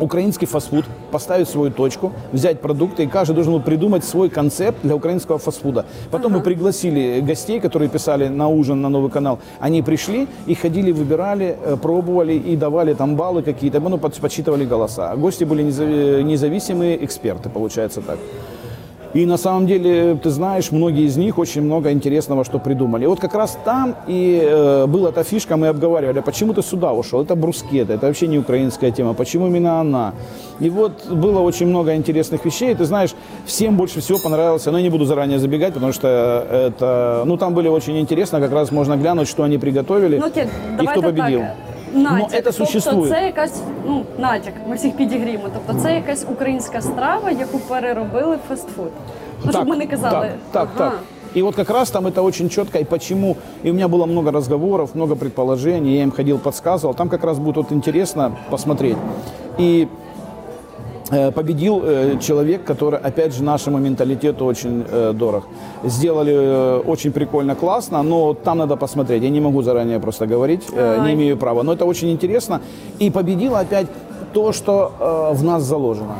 украинский 0.00 0.46
фастфуд, 0.46 0.84
поставить 1.10 1.48
свою 1.48 1.70
точку, 1.70 2.12
взять 2.32 2.60
продукты, 2.60 3.04
и 3.04 3.06
каждый 3.06 3.34
должен 3.34 3.52
был 3.52 3.60
придумать 3.60 4.04
свой 4.04 4.28
концепт 4.30 4.78
для 4.82 4.94
украинского 4.96 5.38
фастфуда. 5.38 5.84
Потом 6.10 6.32
мы 6.32 6.40
пригласили 6.40 7.20
гостей, 7.20 7.60
которые 7.60 7.88
писали 7.88 8.28
на 8.28 8.48
ужин 8.48 8.80
на 8.80 8.88
новый 8.88 9.10
канал. 9.10 9.38
Они 9.58 9.82
пришли 9.82 10.26
и 10.46 10.54
ходили, 10.54 10.92
выбирали, 10.92 11.56
э, 11.64 11.76
пробовали 11.80 12.34
и 12.34 12.56
давали 12.56 12.94
там 12.94 13.16
баллы 13.16 13.42
какие-то, 13.42 13.80
ну, 13.80 13.98
под- 13.98 14.20
подсчитывали 14.20 14.64
голоса. 14.64 15.14
Гости 15.16 15.44
были 15.44 15.62
незави- 15.64 16.22
независимые 16.22 17.04
эксперты, 17.04 17.48
получается 17.48 18.00
так. 18.00 18.18
И 19.12 19.26
на 19.26 19.36
самом 19.38 19.66
деле, 19.66 20.16
ты 20.22 20.30
знаешь, 20.30 20.70
многие 20.70 21.04
из 21.04 21.16
них 21.16 21.38
очень 21.38 21.62
много 21.62 21.90
интересного, 21.90 22.44
что 22.44 22.58
придумали. 22.58 23.04
И 23.04 23.06
вот 23.06 23.18
как 23.18 23.34
раз 23.34 23.58
там 23.64 23.96
и 24.06 24.40
э, 24.42 24.86
была 24.86 25.08
эта 25.08 25.24
фишка, 25.24 25.56
мы 25.56 25.66
обговаривали, 25.66 26.20
а 26.20 26.22
почему 26.22 26.54
ты 26.54 26.62
сюда 26.62 26.92
ушел? 26.92 27.22
Это 27.22 27.34
брускета, 27.34 27.94
это 27.94 28.06
вообще 28.06 28.28
не 28.28 28.38
украинская 28.38 28.92
тема, 28.92 29.14
почему 29.14 29.48
именно 29.48 29.80
она? 29.80 30.12
И 30.60 30.70
вот 30.70 31.06
было 31.10 31.40
очень 31.40 31.66
много 31.66 31.96
интересных 31.96 32.44
вещей, 32.44 32.74
ты 32.74 32.84
знаешь, 32.84 33.10
всем 33.46 33.76
больше 33.76 34.00
всего 34.00 34.18
понравился, 34.18 34.70
но 34.70 34.78
я 34.78 34.84
не 34.84 34.90
буду 34.90 35.04
заранее 35.06 35.38
забегать, 35.38 35.74
потому 35.74 35.92
что 35.92 36.46
это, 36.50 37.22
ну 37.26 37.36
там 37.36 37.54
были 37.54 37.68
очень 37.68 37.98
интересно, 37.98 38.40
как 38.40 38.52
раз 38.52 38.70
можно 38.70 38.96
глянуть, 38.96 39.28
что 39.28 39.42
они 39.42 39.58
приготовили 39.58 40.18
Ну 40.18 40.26
окей, 40.26 40.44
и 40.80 40.86
кто 40.86 41.02
победил. 41.02 41.40
так 41.40 41.69
Натяк. 41.93 42.19
Но 42.19 42.25
это 42.25 42.43
тобто 42.43 42.65
существует. 42.65 43.09
це 43.11 43.25
якась 43.25 43.61
ну 43.85 44.05
натяк. 44.17 44.53
Ми 44.67 44.75
всіх 44.75 44.97
підігріємо. 44.97 45.43
Тобто 45.53 45.83
це 45.83 45.95
якась 45.95 46.25
українська 46.31 46.81
страва, 46.81 47.31
яку 47.31 47.59
переробили 47.59 48.35
в 48.35 48.39
фастфуд. 48.49 48.91
Ну, 49.43 49.51
щоб 49.51 49.53
Так, 49.53 49.67
ми 49.67 49.75
не 49.75 49.87
казали. 49.87 50.29
так, 50.51 50.67
так, 50.67 50.69
ага. 50.75 50.89
так. 50.89 50.99
И 51.35 51.41
вот 51.41 51.55
как 51.55 51.69
раз 51.69 51.91
там 51.91 52.07
это 52.07 52.21
очень 52.21 52.49
четко, 52.49 52.79
и 52.79 52.83
почему. 52.85 53.35
И 53.63 53.69
у 53.69 53.73
меня 53.73 53.87
было 53.87 54.05
много 54.05 54.31
разговоров, 54.31 54.95
много 54.95 55.15
предположений, 55.15 55.97
я 55.97 56.03
им 56.03 56.11
ходил, 56.11 56.37
подсказывал. 56.39 56.93
Там 56.93 57.09
как 57.09 57.23
раз 57.23 57.39
будет 57.39 57.57
вот 57.57 57.71
интересно 57.71 58.31
посмотреть. 58.49 58.97
И 59.59 59.83
э, 59.83 59.87
победил 61.10 61.82
э, 61.84 62.18
человек, 62.20 62.64
который, 62.64 62.98
опять 62.98 63.34
же, 63.34 63.42
нашему 63.42 63.78
менталитету 63.78 64.44
очень 64.44 64.84
э, 64.88 65.12
дорог. 65.12 65.44
Сделали 65.84 66.34
э, 66.34 66.78
очень 66.86 67.12
прикольно, 67.12 67.54
классно, 67.54 68.02
но 68.02 68.34
там 68.34 68.58
надо 68.58 68.76
посмотреть. 68.76 69.22
Я 69.22 69.30
не 69.30 69.40
могу 69.40 69.62
заранее 69.62 69.98
просто 69.98 70.26
говорить, 70.26 70.62
э, 70.72 71.02
не 71.04 71.14
имею 71.14 71.36
права. 71.36 71.62
Но 71.62 71.72
это 71.72 71.84
очень 71.84 72.10
интересно. 72.10 72.60
И 72.98 73.10
победило 73.10 73.58
опять 73.58 73.86
то, 74.32 74.52
что 74.52 74.92
э, 75.00 75.34
в 75.34 75.44
нас 75.44 75.62
заложено. 75.62 76.14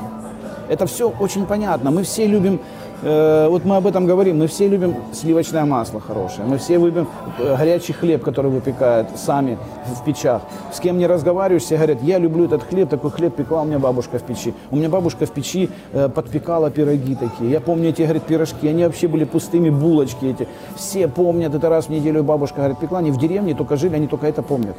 Это 0.68 0.86
все 0.86 1.12
очень 1.20 1.46
понятно. 1.46 1.90
Мы 1.90 2.02
все 2.02 2.26
любим, 2.26 2.60
э, 3.02 3.48
вот 3.48 3.64
мы 3.64 3.76
об 3.76 3.86
этом 3.86 4.06
говорим, 4.06 4.38
мы 4.38 4.46
все 4.46 4.68
любим 4.68 4.94
сливочное 5.12 5.64
масло 5.64 6.00
хорошее, 6.00 6.46
мы 6.46 6.58
все 6.58 6.78
любим 6.78 7.08
э, 7.38 7.56
горячий 7.56 7.92
хлеб, 7.92 8.22
который 8.22 8.50
выпекают 8.50 9.08
сами 9.16 9.58
в 9.86 10.04
печах. 10.04 10.42
С 10.72 10.80
кем 10.80 10.98
не 10.98 11.06
разговариваешь, 11.06 11.62
все 11.62 11.76
говорят, 11.76 12.02
я 12.02 12.18
люблю 12.18 12.44
этот 12.44 12.62
хлеб, 12.62 12.88
такой 12.88 13.10
хлеб 13.10 13.34
пекла 13.34 13.62
у 13.62 13.64
меня 13.64 13.78
бабушка 13.78 14.18
в 14.18 14.22
печи. 14.22 14.54
У 14.70 14.76
меня 14.76 14.88
бабушка 14.88 15.26
в 15.26 15.30
печи 15.30 15.70
э, 15.92 16.08
подпекала 16.08 16.70
пироги 16.70 17.14
такие. 17.14 17.50
Я 17.50 17.60
помню 17.60 17.90
эти, 17.90 18.02
говорит, 18.02 18.22
пирожки, 18.24 18.68
они 18.68 18.84
вообще 18.84 19.08
были 19.08 19.24
пустыми, 19.24 19.70
булочки 19.70 20.26
эти. 20.26 20.48
Все 20.76 21.08
помнят, 21.08 21.54
это 21.54 21.68
раз 21.68 21.86
в 21.86 21.90
неделю 21.90 22.22
бабушка, 22.22 22.56
говорит, 22.56 22.78
пекла, 22.78 22.98
они 22.98 23.10
в 23.10 23.18
деревне 23.18 23.54
только 23.54 23.76
жили, 23.76 23.96
они 23.96 24.06
только 24.06 24.26
это 24.26 24.42
помнят. 24.42 24.76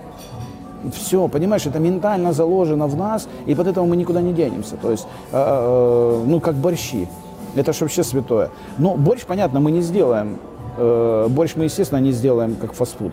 Все, 0.93 1.27
понимаешь, 1.27 1.67
это 1.67 1.77
ментально 1.77 2.33
заложено 2.33 2.87
в 2.87 2.95
нас, 2.95 3.27
и 3.45 3.53
под 3.53 3.67
этого 3.67 3.85
мы 3.85 3.95
никуда 3.95 4.19
не 4.21 4.33
денемся. 4.33 4.77
То 4.77 4.89
есть, 4.89 5.05
ну, 5.31 6.39
как 6.41 6.55
борщи. 6.55 7.07
Это 7.56 7.72
же 7.72 7.80
вообще 7.84 8.04
святое. 8.04 8.48
Но 8.78 8.94
борщ, 8.96 9.24
понятно, 9.24 9.60
мы 9.60 9.70
не 9.70 9.82
сделаем. 9.82 10.36
Э, 10.78 11.26
борщ 11.28 11.56
мы, 11.56 11.64
естественно, 11.64 12.00
не 12.00 12.12
сделаем 12.12 12.56
как 12.60 12.72
фастфуд. 12.72 13.12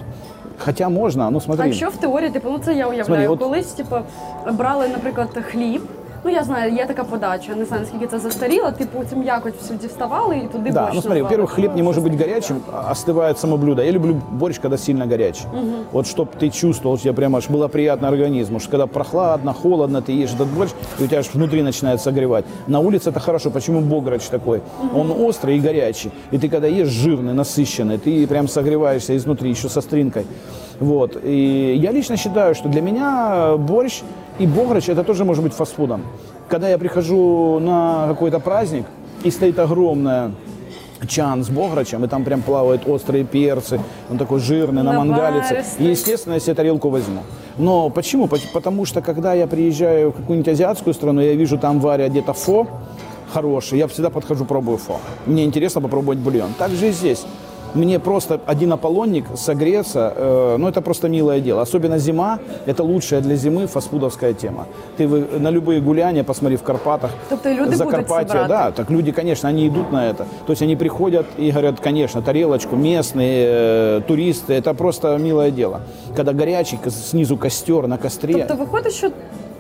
Хотя 0.58 0.90
можна, 0.90 1.30
ну 1.30 1.42
смотри. 1.42 1.70
А 1.70 1.74
що 1.74 1.90
в 1.90 1.96
теорії, 1.98 2.30
типу, 2.30 2.50
ну 2.50 2.60
це 2.60 2.74
я 2.74 2.86
уявляю. 2.88 3.06
Смотри, 3.06 3.28
от- 3.28 3.40
Колись, 3.40 3.72
типу, 3.72 3.96
брали, 4.54 4.88
наприклад, 4.88 5.30
хліб. 5.52 5.82
Ну 6.26 6.32
я 6.32 6.44
знаю, 6.44 6.74
є 6.74 6.86
така 6.86 7.04
подача, 7.04 7.56
не 7.56 7.66
знаю 7.66 7.84
наскільки 7.84 8.08
це 8.08 8.20
застаріло. 8.20 8.72
Типу, 8.72 9.04
цим 9.10 9.24
якось 9.24 9.54
всю 9.62 9.80
діставали 9.80 10.38
і 10.38 10.48
туди 10.48 10.72
Да, 10.72 10.82
борщ 10.82 10.96
ну 10.96 11.02
смотри, 11.02 11.22
наливали. 11.22 11.44
во-первых, 11.44 11.50
хлеб 11.56 11.76
не 11.76 11.84
может 11.84 12.04
быть 12.04 12.18
горячим, 12.18 12.56
а 12.72 12.92
остывает 12.94 13.38
само 13.38 13.58
блюдо. 13.58 13.84
Я 13.84 13.92
люблю 13.92 14.22
борщ, 14.32 14.60
когда 14.60 14.78
сильно 14.78 15.06
горячий. 15.06 15.46
Вот 15.92 16.06
чтобы 16.08 16.28
ты 16.40 16.50
чувствовал, 16.50 16.96
у 16.96 16.98
тебя 16.98 17.14
прямо 17.14 17.38
аж 17.38 17.50
было 17.50 17.68
приятно 17.68 18.08
организму. 18.08 18.60
Что 18.60 18.72
когда 18.72 18.88
прохладно, 18.88 19.54
холодно, 19.54 20.02
ты 20.02 20.24
ешь 20.24 20.34
этот 20.34 20.48
борщ, 20.48 20.72
и 21.00 21.04
у 21.04 21.08
тебя 21.08 21.20
аж 21.20 21.34
внутри 21.34 21.62
начинает 21.62 22.02
согревать. 22.02 22.46
На 22.68 22.80
улице 22.80 23.10
это 23.10 23.20
хорошо. 23.20 23.52
Почему 23.52 23.82
бограч 23.82 24.30
такой? 24.30 24.62
Он 24.96 25.12
острый 25.12 25.58
и 25.58 25.60
горячий. 25.60 26.12
И 26.32 26.38
ты 26.38 26.50
когда 26.50 26.68
ешь 26.68 26.88
жирный, 26.88 27.34
насыщенный, 27.34 27.98
ты 27.98 28.28
прям 28.28 28.48
согреваешься 28.48 29.14
изнутри, 29.18 29.50
еще 29.50 29.70
со 29.70 29.82
стринкой. 29.82 30.26
Вот. 30.80 31.18
И 31.24 31.76
я 31.84 31.92
лично 31.92 32.18
считаю, 32.18 32.56
что 32.56 32.70
для 32.70 32.82
меня 32.82 33.58
борщ 33.58 34.04
и 34.39 34.47
бограч 34.47 34.89
это 34.89 35.05
тоже 35.05 35.25
может 35.25 35.43
быть 35.43 35.53
фастфудом. 35.53 36.03
Когда 36.49 36.69
я 36.69 36.79
прихожу 36.79 37.59
на 37.61 38.07
какой-то 38.09 38.41
праздник, 38.41 38.87
и 39.25 39.31
стоит 39.31 39.59
огромная 39.59 40.31
чан 41.09 41.45
с 41.45 41.49
бограчем, 41.49 42.05
и 42.05 42.09
там 42.09 42.25
прям 42.25 42.43
плавают 42.43 42.83
острые 42.89 43.25
перцы, 43.25 43.81
он 44.11 44.19
такой 44.19 44.41
жирный, 44.41 44.83
на 44.83 44.93
мангалице. 44.93 45.51
Наваристый. 45.55 45.87
И, 45.87 45.91
естественно, 45.91 46.35
я 46.35 46.41
себе 46.41 46.55
тарелку 46.55 46.89
возьму. 46.89 47.23
Но 47.57 47.91
почему? 47.91 48.27
Пот- 48.29 48.53
Потому 48.53 48.85
что, 48.85 49.01
когда 49.01 49.35
я 49.35 49.47
приезжаю 49.47 50.11
в 50.11 50.15
какую-нибудь 50.15 50.49
азиатскую 50.53 50.95
страну, 50.95 51.21
я 51.21 51.35
вижу 51.35 51.59
там 51.59 51.81
варят 51.81 52.11
где-то 52.11 52.33
фо 52.33 52.67
хороший, 53.33 53.79
я 53.79 53.87
всегда 53.89 54.09
подхожу, 54.11 54.45
пробую 54.45 54.79
фо. 54.79 55.01
Мне 55.27 55.45
интересно 55.45 55.81
попробовать 55.81 56.19
бульон. 56.19 56.55
Так 56.59 56.71
же 56.71 56.89
и 56.89 56.93
здесь. 56.93 57.27
Мне 57.75 57.99
просто 57.99 58.41
один 58.47 58.73
аполлонник 58.73 59.25
согреться, 59.37 60.13
э, 60.17 60.57
ну 60.59 60.69
это 60.69 60.81
просто 60.81 61.09
милое 61.09 61.41
дело. 61.41 61.63
Особенно 61.63 61.99
зима, 61.99 62.39
это 62.67 62.83
лучшая 62.83 63.21
для 63.21 63.37
зимы 63.37 63.67
фастфудовская 63.67 64.33
тема. 64.33 64.67
Ты 64.97 65.07
вы- 65.07 65.27
на 65.39 65.51
любые 65.51 65.81
гуляния, 65.81 66.25
посмотри 66.25 66.57
в 66.57 66.63
Карпатах, 66.63 67.11
Тобто 67.29 67.53
люди 67.53 67.77
брати? 67.77 68.49
да, 68.49 68.71
так 68.71 68.91
люди, 68.91 69.13
конечно, 69.13 69.49
они 69.49 69.69
идут 69.69 69.93
на 69.93 70.11
это. 70.11 70.25
То 70.47 70.53
есть 70.53 70.63
они 70.63 70.77
приходят 70.77 71.27
и 71.37 71.51
говорят, 71.51 71.81
конечно, 71.81 72.23
тарелочку, 72.23 72.77
местные 72.77 73.47
э, 73.49 74.01
туристы, 74.09 74.55
это 74.55 74.75
просто 74.75 75.19
милое 75.19 75.51
дело. 75.51 75.81
Когда 76.17 76.33
горячий, 76.33 76.79
снизу 76.91 77.37
костер, 77.37 77.87
на 77.87 77.99
костре. 77.99 78.45
Тобто 78.49 78.65
виходить, 78.65 78.93
що 78.93 79.11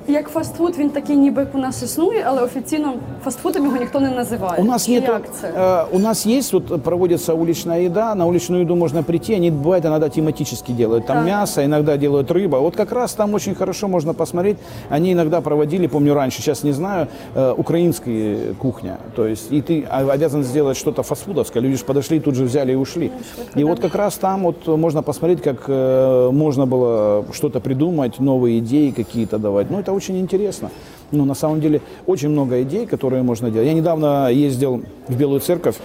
як 0.08 0.29
фастфуд 0.29 0.77
він 0.77 0.89
такий, 0.89 1.15
ніби 1.15 1.41
як 1.41 1.55
у 1.55 1.58
нас 1.58 1.84
існує, 1.84 2.24
але 2.27 2.41
офіційно 2.41 2.93
фастфудом 3.24 3.65
його 3.65 3.77
ніхто 3.77 4.00
не 4.00 4.10
називає. 4.10 4.62
У 4.62 4.65
нас 4.65 4.86
Чи 4.86 4.91
нет, 4.91 5.03
як 5.08 5.22
це? 5.41 5.48
э, 5.48 5.86
у 5.96 6.00
нас 6.00 6.25
есть 6.25 6.53
вот 6.53 6.84
проводится 6.84 7.34
уличная 7.34 7.86
еда, 7.86 8.15
на 8.15 8.25
уличную 8.25 8.63
еду 8.63 8.75
можно 8.75 9.03
прийти, 9.03 9.34
они 9.36 9.51
бывает 9.51 9.86
иногда 9.86 10.10
тематически 10.10 10.72
делают, 10.74 11.05
там 11.05 11.17
Так. 11.17 11.25
мясо, 11.27 11.63
иногда 11.65 11.98
делают 11.98 12.32
рыба, 12.32 12.60
вот 12.60 12.75
как 12.75 12.91
раз 12.91 13.13
там 13.13 13.34
очень 13.34 13.55
хорошо 13.55 13.88
можно 13.88 14.13
посмотреть, 14.13 14.58
они 14.89 15.12
иногда 15.13 15.41
проводили, 15.41 15.88
помню 15.88 16.13
раньше, 16.13 16.41
сейчас 16.41 16.63
не 16.63 16.74
знаю, 16.74 17.08
э, 17.36 17.53
украинская 17.58 18.38
кухня, 18.60 18.98
то 19.15 19.25
есть 19.27 19.51
и 19.53 19.62
ты 19.62 19.86
а- 19.89 20.12
обязан 20.13 20.43
сделать 20.43 20.77
что-то 20.77 21.03
фастфудовское, 21.03 21.63
люди 21.63 21.77
ж 21.77 21.84
подошли, 21.86 22.20
тут 22.20 22.36
же 22.36 22.43
взяли 22.43 22.72
и 22.74 22.75
ушли, 22.75 23.12
и 23.55 23.63
вот 23.63 23.79
как 23.79 23.96
раз 23.96 24.15
там 24.17 24.43
вот 24.43 24.67
можно 24.67 25.01
посмотреть, 25.01 25.41
как 25.41 25.63
э, 25.70 26.29
можно 26.32 26.65
было 26.65 27.24
что-то 27.34 27.60
придумать, 27.60 28.20
новые 28.20 28.60
идеи 28.60 28.91
какие-то 28.91 29.38
давать, 29.38 29.72
ну 29.72 29.79
это 29.79 29.93
очень 29.99 30.19
интересно. 30.19 30.71
Ну, 31.11 31.25
на 31.25 31.35
самом 31.35 31.61
деле, 31.61 31.81
очень 32.07 32.28
много 32.28 32.62
идей, 32.62 32.87
которые 32.87 33.23
можно 33.23 33.50
делать. 33.50 33.67
Я 33.67 33.75
недавно 33.75 34.28
ездил 34.31 34.83
в 35.09 35.17
Белую 35.17 35.40
Церковь 35.40 35.76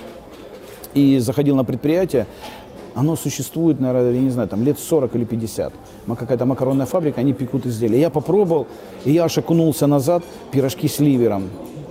и 0.93 1.17
заходил 1.19 1.55
на 1.55 1.63
предприятие. 1.63 2.25
Оно 2.95 3.15
существует, 3.15 3.79
наверное, 3.79 4.13
я 4.13 4.19
не 4.21 4.29
знаю, 4.29 4.47
там 4.47 4.63
лет 4.63 4.77
40 4.79 5.15
или 5.15 5.25
50. 5.25 5.73
Ма- 6.05 6.15
Какая-то 6.15 6.45
макаронная 6.45 6.85
фабрика, 6.85 7.21
они 7.21 7.33
пекут 7.33 7.65
изделия. 7.65 7.99
Я 7.99 8.09
попробовал, 8.11 8.67
и 9.05 9.11
я 9.11 9.23
аж 9.25 9.37
окунулся 9.39 9.87
назад, 9.87 10.23
пирожки 10.51 10.87
с 10.87 10.99
ливером. 10.99 11.43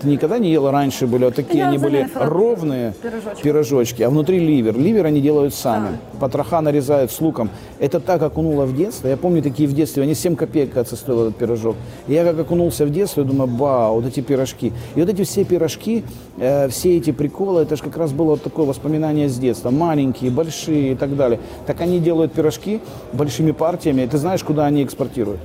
Ты 0.03 0.09
никогда 0.09 0.39
не 0.39 0.51
ела 0.51 0.73
раньше, 0.73 1.07
были 1.07 1.27
вот 1.27 1.37
такие, 1.37 1.59
Я 1.59 1.69
они 1.69 1.79
были 1.79 2.09
ровные 2.15 2.93
Пирожочки. 3.01 3.43
пирожочки, 3.43 4.03
а 4.03 4.11
внутри 4.11 4.41
ливер. 4.41 4.77
Ливер 4.77 5.07
они 5.07 5.21
делают 5.21 5.55
сами. 5.55 5.99
Потроха 6.19 6.61
нарезают 6.61 7.13
с 7.13 7.21
луком. 7.21 7.51
Это 7.79 8.01
так 8.01 8.21
окунуло 8.23 8.65
в 8.65 8.75
детство. 8.77 9.07
Я 9.07 9.17
помню 9.17 9.43
такие 9.43 9.69
в 9.69 9.75
детстве, 9.75 10.03
они 10.03 10.15
7 10.15 10.35
копеек, 10.35 10.73
кажется, 10.73 10.97
стоил 10.97 11.23
этот 11.29 11.37
пирожок. 11.37 11.77
И 12.09 12.15
я 12.15 12.25
как 12.25 12.37
окунулся 12.41 12.85
в 12.85 12.91
детство, 12.91 13.21
я 13.21 13.27
думаю, 13.29 13.47
ба, 13.47 13.91
вот 13.91 14.05
эти 14.05 14.21
пирожки. 14.21 14.73
И 14.97 15.01
вот 15.01 15.09
эти 15.09 15.23
все 15.23 15.45
пирожки, 15.45 16.03
э, 16.39 16.69
все 16.69 16.97
эти 16.97 17.13
приколы, 17.13 17.63
это 17.63 17.77
же 17.77 17.83
как 17.85 17.97
раз 17.97 18.11
было 18.13 18.31
вот 18.31 18.43
такое 18.43 18.67
воспоминание 18.67 19.29
с 19.29 19.39
детства. 19.39 19.71
Маленькие, 19.71 20.33
большие 20.33 20.93
и 20.93 20.95
так 20.97 21.17
далее. 21.17 21.39
Так 21.67 21.81
они 21.81 22.01
делают 22.01 22.33
пирожки 22.33 22.81
большими 23.13 23.53
партиями. 23.53 24.03
И 24.03 24.07
ты 24.09 24.19
знаешь, 24.19 24.43
куда 24.43 24.67
они 24.67 24.83
экспортируют? 24.83 25.39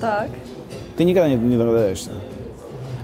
Так. 0.00 0.30
Ты 0.96 1.04
никогда 1.04 1.28
не, 1.28 1.36
не 1.36 1.56
догадаешься. 1.56 2.10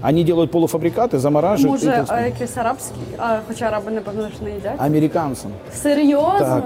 Они 0.02 0.24
делают 0.24 0.50
полуфабрикаты, 0.50 1.18
замораживают. 1.18 1.82
и 1.82 1.86
Може, 1.86 2.00
экспортируют. 2.00 2.24
а, 2.24 2.26
якийсь 2.26 2.56
арабський, 2.56 3.02
а, 3.18 3.38
хоча 3.48 3.64
араби, 3.66 3.90
напевно, 3.92 4.22
ж 4.22 4.34
не 4.44 4.50
їдять. 4.50 4.74
Американцам. 4.78 5.50
Серйозно? 5.74 6.38
Так. 6.38 6.64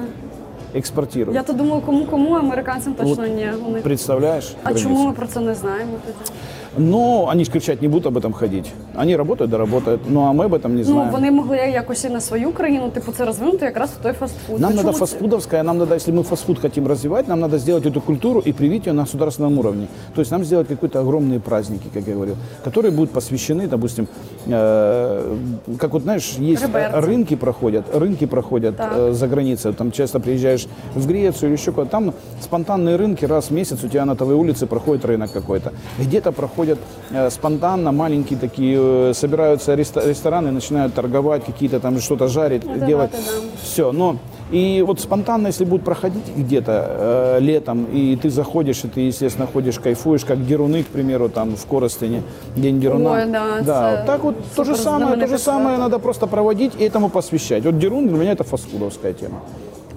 Экспортируют. 0.74 1.34
Я 1.34 1.42
то 1.42 1.52
думала, 1.52 1.80
кому 1.80 2.04
кому, 2.06 2.34
американцям 2.34 2.94
точно 2.94 3.26
ні. 3.26 3.50
Вони... 3.64 3.80
Представляешь? 3.80 4.54
А 4.62 4.64
границу? 4.64 4.84
чому 4.88 5.06
ми 5.06 5.12
про 5.12 5.26
це 5.26 5.40
не 5.40 5.54
знаємо 5.54 5.92
тоді? 6.06 6.30
Ну, 6.77 7.27
они 7.29 7.43
же 7.45 7.51
кричать 7.51 7.81
не 7.81 7.87
будут 7.87 8.05
об 8.07 8.17
этом 8.17 8.33
ходить. 8.33 8.71
Они 8.95 9.15
работают, 9.15 9.51
да 9.51 9.57
работают. 9.57 10.01
Ну, 10.09 10.21
а 10.21 10.31
мы 10.33 10.45
об 10.45 10.53
этом 10.53 10.69
не 10.69 10.77
Ну, 10.77 10.83
знаем. 10.83 11.11
вони 11.11 11.31
могли 11.31 11.57
якось 11.57 12.03
і 12.05 12.09
на 12.09 12.21
свою 12.21 12.51
країну, 12.51 12.89
типу, 12.89 13.11
це 13.11 13.25
розвинути 13.25 13.65
якраз 13.65 13.89
в 13.99 14.03
той 14.03 14.13
фастфуд. 14.13 14.59
Нам 14.59 14.73
Ну, 14.75 14.83
це? 14.83 14.91
фастфудовская, 14.91 15.63
нам 15.63 15.77
надо, 15.77 15.93
если 15.95 16.13
мы 16.13 16.23
фастфуд 16.23 16.59
хотим 16.59 16.87
развивать, 16.87 17.27
нам 17.27 17.39
надо 17.39 17.57
сделать 17.57 17.85
эту 17.85 18.01
культуру 18.01 18.39
и 18.47 18.53
привить 18.53 18.87
ее 18.87 18.93
на 18.93 19.01
государственном 19.01 19.59
уровне. 19.59 19.87
То 20.15 20.21
есть 20.21 20.31
нам 20.31 20.43
сделать 20.45 20.67
какие-то 20.67 20.99
огромные 20.99 21.39
праздники, 21.39 21.87
как 21.93 22.07
я 22.07 22.13
говорил, 22.13 22.35
которые 22.65 22.91
будут 22.91 23.11
посвящены, 23.11 23.67
допустим, 23.67 24.07
э, 24.47 25.35
как 25.77 25.93
вот 25.93 26.03
знаешь, 26.03 26.35
есть 26.53 26.63
Реберцы. 26.63 27.01
рынки 27.01 27.35
проходят, 27.35 27.83
рынки 27.95 28.25
проходят 28.27 28.75
Так. 28.77 28.93
э, 28.97 29.13
за 29.13 29.27
границей. 29.27 29.73
Там 29.73 29.91
часто 29.91 30.19
приезжаешь 30.19 30.67
в 30.95 31.07
Грецию 31.07 31.49
или 31.49 31.57
еще 31.57 31.71
куда-то. 31.71 31.91
Там 31.91 32.13
спонтанные 32.41 32.95
рынки 32.97 33.25
раз 33.25 33.49
в 33.49 33.53
месяц 33.53 33.83
у 33.83 33.87
тебя 33.87 34.05
на 34.05 34.15
твоей 34.15 34.39
улице 34.39 34.65
проходит 34.67 35.05
рынок 35.05 35.31
какой-то. 35.33 35.71
Где-то 35.99 36.31
проходят 36.31 36.62
э, 37.11 37.29
спонтанно 37.29 37.91
маленькие 37.91 38.39
такие, 38.39 38.77
э, 38.79 39.13
собираются 39.13 39.73
рестораны, 39.75 40.51
начинают 40.51 40.93
торговать, 40.93 41.45
какие-то 41.45 41.79
там 41.79 41.99
что-то 41.99 42.27
жарить, 42.27 42.63
Это 42.63 42.85
делать. 42.85 43.11
да, 43.11 43.17
это 43.17 43.27
да. 43.27 43.47
Все, 43.61 43.91
но 43.91 44.17
и 44.51 44.83
вот 44.85 44.99
спонтанно, 44.99 45.47
если 45.47 45.65
будет 45.65 45.83
проходить 45.83 46.23
где-то 46.35 46.85
э, 46.89 47.37
летом, 47.39 47.85
и 47.85 48.15
ты 48.15 48.29
заходишь, 48.29 48.83
и 48.83 48.87
ты, 48.87 49.01
естественно, 49.01 49.47
ходишь, 49.51 49.79
кайфуешь, 49.79 50.25
как 50.25 50.45
Деруны, 50.45 50.83
к 50.83 50.87
примеру, 50.87 51.29
там 51.29 51.55
в 51.55 51.65
Коростыне, 51.65 52.21
День 52.55 52.79
Деруна. 52.79 53.11
Ой, 53.11 53.25
да, 53.25 53.61
да 53.61 53.91
вот 53.97 54.05
так 54.05 54.23
вот 54.23 54.35
то 54.55 54.63
же 54.63 54.75
самое, 54.75 55.17
то 55.17 55.27
же 55.27 55.37
самое 55.37 55.77
надо 55.77 55.99
просто 55.99 56.27
проводить 56.27 56.73
и 56.77 56.83
этому 56.83 57.09
посвящать. 57.09 57.63
Вот 57.65 57.79
Дерун 57.79 58.07
для 58.07 58.17
меня 58.17 58.31
это 58.33 58.43
фастфудовская 58.43 59.13
тема. 59.13 59.41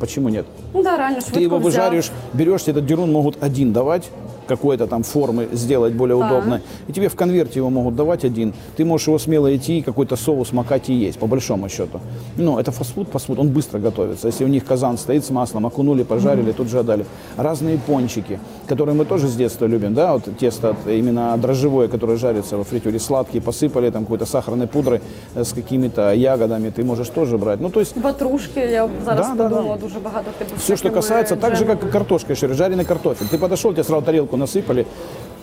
Почему 0.00 0.28
нет? 0.28 0.46
Ну 0.74 0.82
да, 0.82 0.96
реально, 0.96 1.20
Ты 1.20 1.40
его 1.40 1.56
взяв. 1.56 1.64
выжариваешь, 1.64 2.10
берешь, 2.34 2.62
этот 2.66 2.84
дерун 2.84 3.12
могут 3.12 3.42
один 3.42 3.72
давать, 3.72 4.10
какой-то 4.46 4.86
там 4.86 5.02
формы 5.02 5.48
сделать 5.52 5.92
более 5.94 6.18
Да. 6.18 6.26
удобной. 6.26 6.60
И 6.88 6.92
тебе 6.92 7.08
в 7.08 7.14
конверте 7.16 7.58
его 7.60 7.70
могут 7.70 7.94
давать 7.96 8.24
один. 8.24 8.52
Ты 8.76 8.84
можешь 8.84 9.08
его 9.08 9.18
смело 9.18 9.54
идти, 9.54 9.82
какой-то 9.82 10.16
соус 10.16 10.52
макать 10.52 10.88
и 10.90 10.94
есть, 10.94 11.18
по 11.18 11.26
большому 11.26 11.68
счету. 11.68 12.00
Ну, 12.36 12.58
это 12.58 12.70
фастфуд, 12.72 13.08
фастфуд, 13.08 13.38
он 13.38 13.48
быстро 13.48 13.78
готовится. 13.78 14.28
Если 14.28 14.44
у 14.44 14.48
них 14.48 14.64
казан 14.64 14.98
стоит 14.98 15.24
с 15.24 15.30
маслом, 15.30 15.66
окунули, 15.66 16.02
пожарили, 16.04 16.52
тут 16.52 16.68
же 16.68 16.78
отдали. 16.78 17.04
Разные 17.36 17.78
пончики, 17.78 18.38
которые 18.68 18.94
мы 18.94 19.04
тоже 19.04 19.28
с 19.28 19.34
детства 19.36 19.66
любим, 19.66 19.94
да, 19.94 20.12
вот 20.12 20.24
тесто 20.38 20.70
от- 20.70 20.86
именно 20.86 21.36
дрожжевое, 21.36 21.88
которое 21.88 22.16
жарится 22.16 22.56
во 22.56 22.64
фритюре, 22.64 22.98
сладкие, 22.98 23.42
посыпали 23.42 23.90
там 23.90 24.02
какой-то 24.04 24.26
сахарной 24.26 24.66
пудрой 24.66 25.00
э, 25.34 25.44
с 25.44 25.52
какими-то 25.52 26.12
ягодами, 26.14 26.70
ты 26.70 26.84
можешь 26.84 27.08
тоже 27.08 27.38
брать. 27.38 27.60
Ну, 27.60 27.70
то 27.70 27.80
есть 27.80 27.96
Ватрушки, 27.96 28.58
я 28.58 28.88
зараз 29.04 29.26
Да, 29.28 29.34
да, 29.34 29.48
подумала, 29.48 29.76
дуже 29.76 29.98
багато 29.98 30.30
типу. 30.38 30.50
все, 30.58 30.76
что 30.76 30.90
касается, 30.90 31.36
так 31.36 31.56
же, 31.56 31.64
как 31.64 31.84
и 31.84 31.88
картошка, 31.88 32.32
еще 32.32 32.52
жареный 32.54 32.84
картофель. 32.84 33.26
Ты 33.30 33.38
подошел, 33.38 33.72
тебе 33.72 33.84
сразу 33.84 34.02
тарелку 34.04 34.35
насыпали 34.35 34.85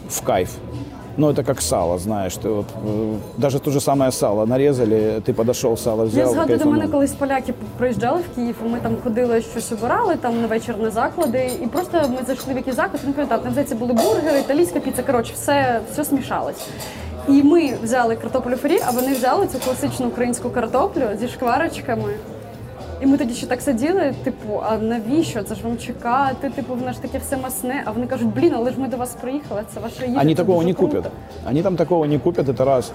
в 0.09 0.23
кайф. 0.23 0.51
Ну, 1.17 1.29
это 1.29 1.43
как 1.43 1.61
сало, 1.61 1.99
знаешь. 1.99 2.35
Ты 2.37 2.49
вот, 2.49 2.67
э, 2.85 3.17
даже 3.37 3.59
то 3.59 3.71
же 3.71 3.81
самое 3.81 4.13
сало 4.13 4.47
нарезали, 4.47 5.21
ты 5.27 5.35
подошел, 5.35 5.77
сало 5.77 6.05
взял. 6.05 6.27
Я 6.27 6.33
згадую, 6.33 6.59
до 6.59 6.65
кайфанул. 6.65 6.73
мене 6.81 6.93
колись 6.93 7.13
поляки 7.13 7.55
приїжджали 7.79 8.21
в 8.21 8.35
Київ, 8.35 8.57
і 8.67 8.69
ми 8.69 8.81
там 8.81 8.97
ходили 9.05 9.43
щось 9.43 9.73
обирали 9.73 10.17
там 10.17 10.41
на 10.41 10.47
вечір 10.47 10.75
на 10.79 10.91
заклади. 10.91 11.51
І 11.63 11.67
просто 11.67 11.99
ми 12.09 12.19
зайшли 12.27 12.55
в 12.55 12.57
якийсь 12.57 12.77
заклад, 12.77 13.01
я 13.03 13.09
не 13.09 13.15
пам'ятаю, 13.15 13.41
там 13.43 13.53
здається 13.53 13.75
були 13.75 13.93
бургери, 13.93 14.39
італійська 14.41 14.81
піца. 14.81 15.03
Коротше, 15.03 15.33
все, 15.35 15.81
все 15.93 16.05
смішалось. 16.05 16.67
І 17.29 17.43
ми 17.43 17.75
взяли 17.83 18.17
картоплю 18.17 18.57
фрі, 18.57 18.81
а 18.87 18.91
вони 18.91 19.15
взяли 19.15 19.47
цю 19.47 19.59
класичну 19.59 20.07
українську 20.07 20.51
картоплю 20.51 21.05
зі 21.21 21.29
шкварочками. 21.29 22.15
І 23.03 23.07
ми 23.07 23.17
тоді 23.19 23.35
ще 23.35 23.47
так 23.47 23.61
сиділи, 23.63 24.15
типу, 24.25 24.61
а 24.69 24.79
навіщо? 24.79 25.43
Це 25.43 25.55
ж 25.55 25.61
вам 25.65 25.79
чекати? 25.79 26.51
Типу, 26.51 26.75
воно 26.75 26.93
ж 26.93 27.03
таке 27.03 27.19
все 27.19 27.37
масне. 27.37 27.83
А 27.85 27.91
вони 27.91 28.07
кажуть, 28.07 28.29
блін, 28.35 28.53
але 28.57 28.71
ж 28.71 28.81
ми 28.81 28.89
до 28.89 28.97
вас 28.97 29.15
приїхали, 29.21 29.61
це 29.75 29.81
ваша 29.81 30.05
їжа. 30.05 30.21
Они 30.21 30.35
це 30.35 30.43
такого 30.43 30.59
дуже 30.59 30.69
не 30.69 30.75
круто». 30.75 30.97
купят. 30.97 31.13
Они 31.49 31.63
там 31.63 31.77
такого 31.77 32.07
не 32.07 32.19
купят, 32.19 32.49
это 32.49 32.65
раз. 32.65 32.93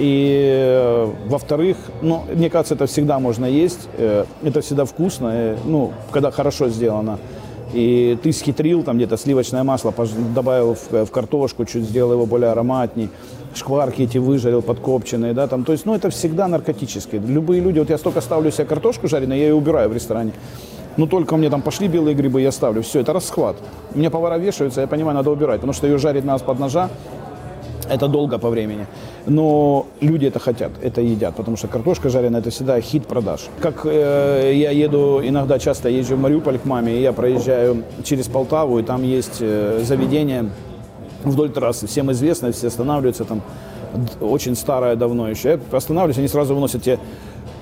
И 0.00 0.04
э, 0.50 1.08
во-вторых, 1.28 1.76
ну, 2.02 2.20
мне 2.36 2.50
кажется, 2.50 2.74
это 2.74 2.84
всегда 2.86 3.18
можно 3.18 3.46
есть. 3.46 3.88
э, 4.00 4.24
Это 4.44 4.60
всегда 4.60 4.84
вкусно, 4.84 5.28
э, 5.28 5.56
ну, 5.66 5.90
когда 6.10 6.30
хорошо 6.30 6.68
сделано. 6.68 7.18
И 7.74 8.18
ты 8.24 8.32
схитрил, 8.32 8.82
там 8.82 8.96
где-то 8.96 9.16
сливочное 9.16 9.62
масло 9.64 9.90
пож- 9.90 10.32
добавил 10.34 10.74
в, 10.74 11.04
в 11.04 11.10
картошку, 11.10 11.64
чуть 11.64 11.84
сделал 11.84 12.12
его 12.12 12.26
более 12.26 12.50
ароматней, 12.50 13.08
шкварки 13.55 14.03
эти 14.03 14.17
выжарил 14.17 14.61
подкопченные, 14.61 15.33
да, 15.33 15.47
там, 15.47 15.63
то 15.63 15.71
есть, 15.71 15.85
ну, 15.85 15.95
это 15.95 16.09
всегда 16.09 16.47
наркотическое. 16.47 17.19
Любые 17.19 17.61
люди, 17.61 17.79
вот 17.79 17.89
я 17.89 17.97
столько 17.97 18.21
ставлю 18.21 18.51
себе 18.51 18.65
картошку 18.65 19.07
жареную, 19.07 19.39
я 19.39 19.47
ее 19.47 19.55
убираю 19.55 19.89
в 19.89 19.93
ресторане. 19.93 20.33
Ну, 20.97 21.07
только 21.07 21.37
мне 21.37 21.49
там 21.49 21.61
пошли 21.61 21.87
белые 21.87 22.15
грибы, 22.15 22.41
я 22.41 22.51
ставлю, 22.51 22.81
все, 22.81 22.99
это 22.99 23.13
расхват. 23.13 23.55
У 23.93 23.99
меня 23.99 24.09
повара 24.09 24.37
вешаются, 24.37 24.81
я 24.81 24.87
понимаю, 24.87 25.15
надо 25.15 25.31
убирать, 25.31 25.57
потому 25.57 25.73
что 25.73 25.87
ее 25.87 25.97
жарить 25.97 26.25
надо 26.25 26.43
под 26.43 26.59
ножа, 26.59 26.89
это 27.89 28.07
долго 28.07 28.37
по 28.37 28.49
времени. 28.49 28.85
Но 29.25 29.87
люди 30.01 30.25
это 30.25 30.39
хотят, 30.39 30.71
это 30.81 31.01
едят, 31.01 31.35
потому 31.35 31.57
что 31.57 31.67
картошка 31.67 32.09
жареная 32.09 32.41
это 32.41 32.49
всегда 32.49 32.79
хит 32.81 33.07
продаж. 33.07 33.41
Как 33.59 33.85
э, 33.85 34.53
я 34.55 34.71
еду, 34.71 35.21
иногда 35.23 35.59
часто 35.59 35.89
езжу 35.89 36.15
в 36.15 36.19
Мариуполь 36.19 36.59
к 36.59 36.65
маме, 36.65 36.97
и 36.97 37.01
я 37.01 37.13
проезжаю 37.13 37.83
через 38.03 38.27
Полтаву, 38.27 38.79
и 38.79 38.83
там 38.83 39.03
есть 39.03 39.37
э, 39.39 39.81
заведение 39.83 40.49
вдоль 41.23 41.49
трассы, 41.49 41.87
всем 41.87 42.11
известное, 42.11 42.51
все 42.51 42.67
останавливаются 42.67 43.25
там, 43.25 43.41
очень 44.21 44.55
старое 44.55 44.95
давно 44.95 45.29
еще. 45.29 45.59
Я 45.71 45.77
останавливаюсь, 45.77 46.17
они 46.17 46.27
сразу 46.27 46.55
выносят 46.55 46.83
тебе 46.83 46.99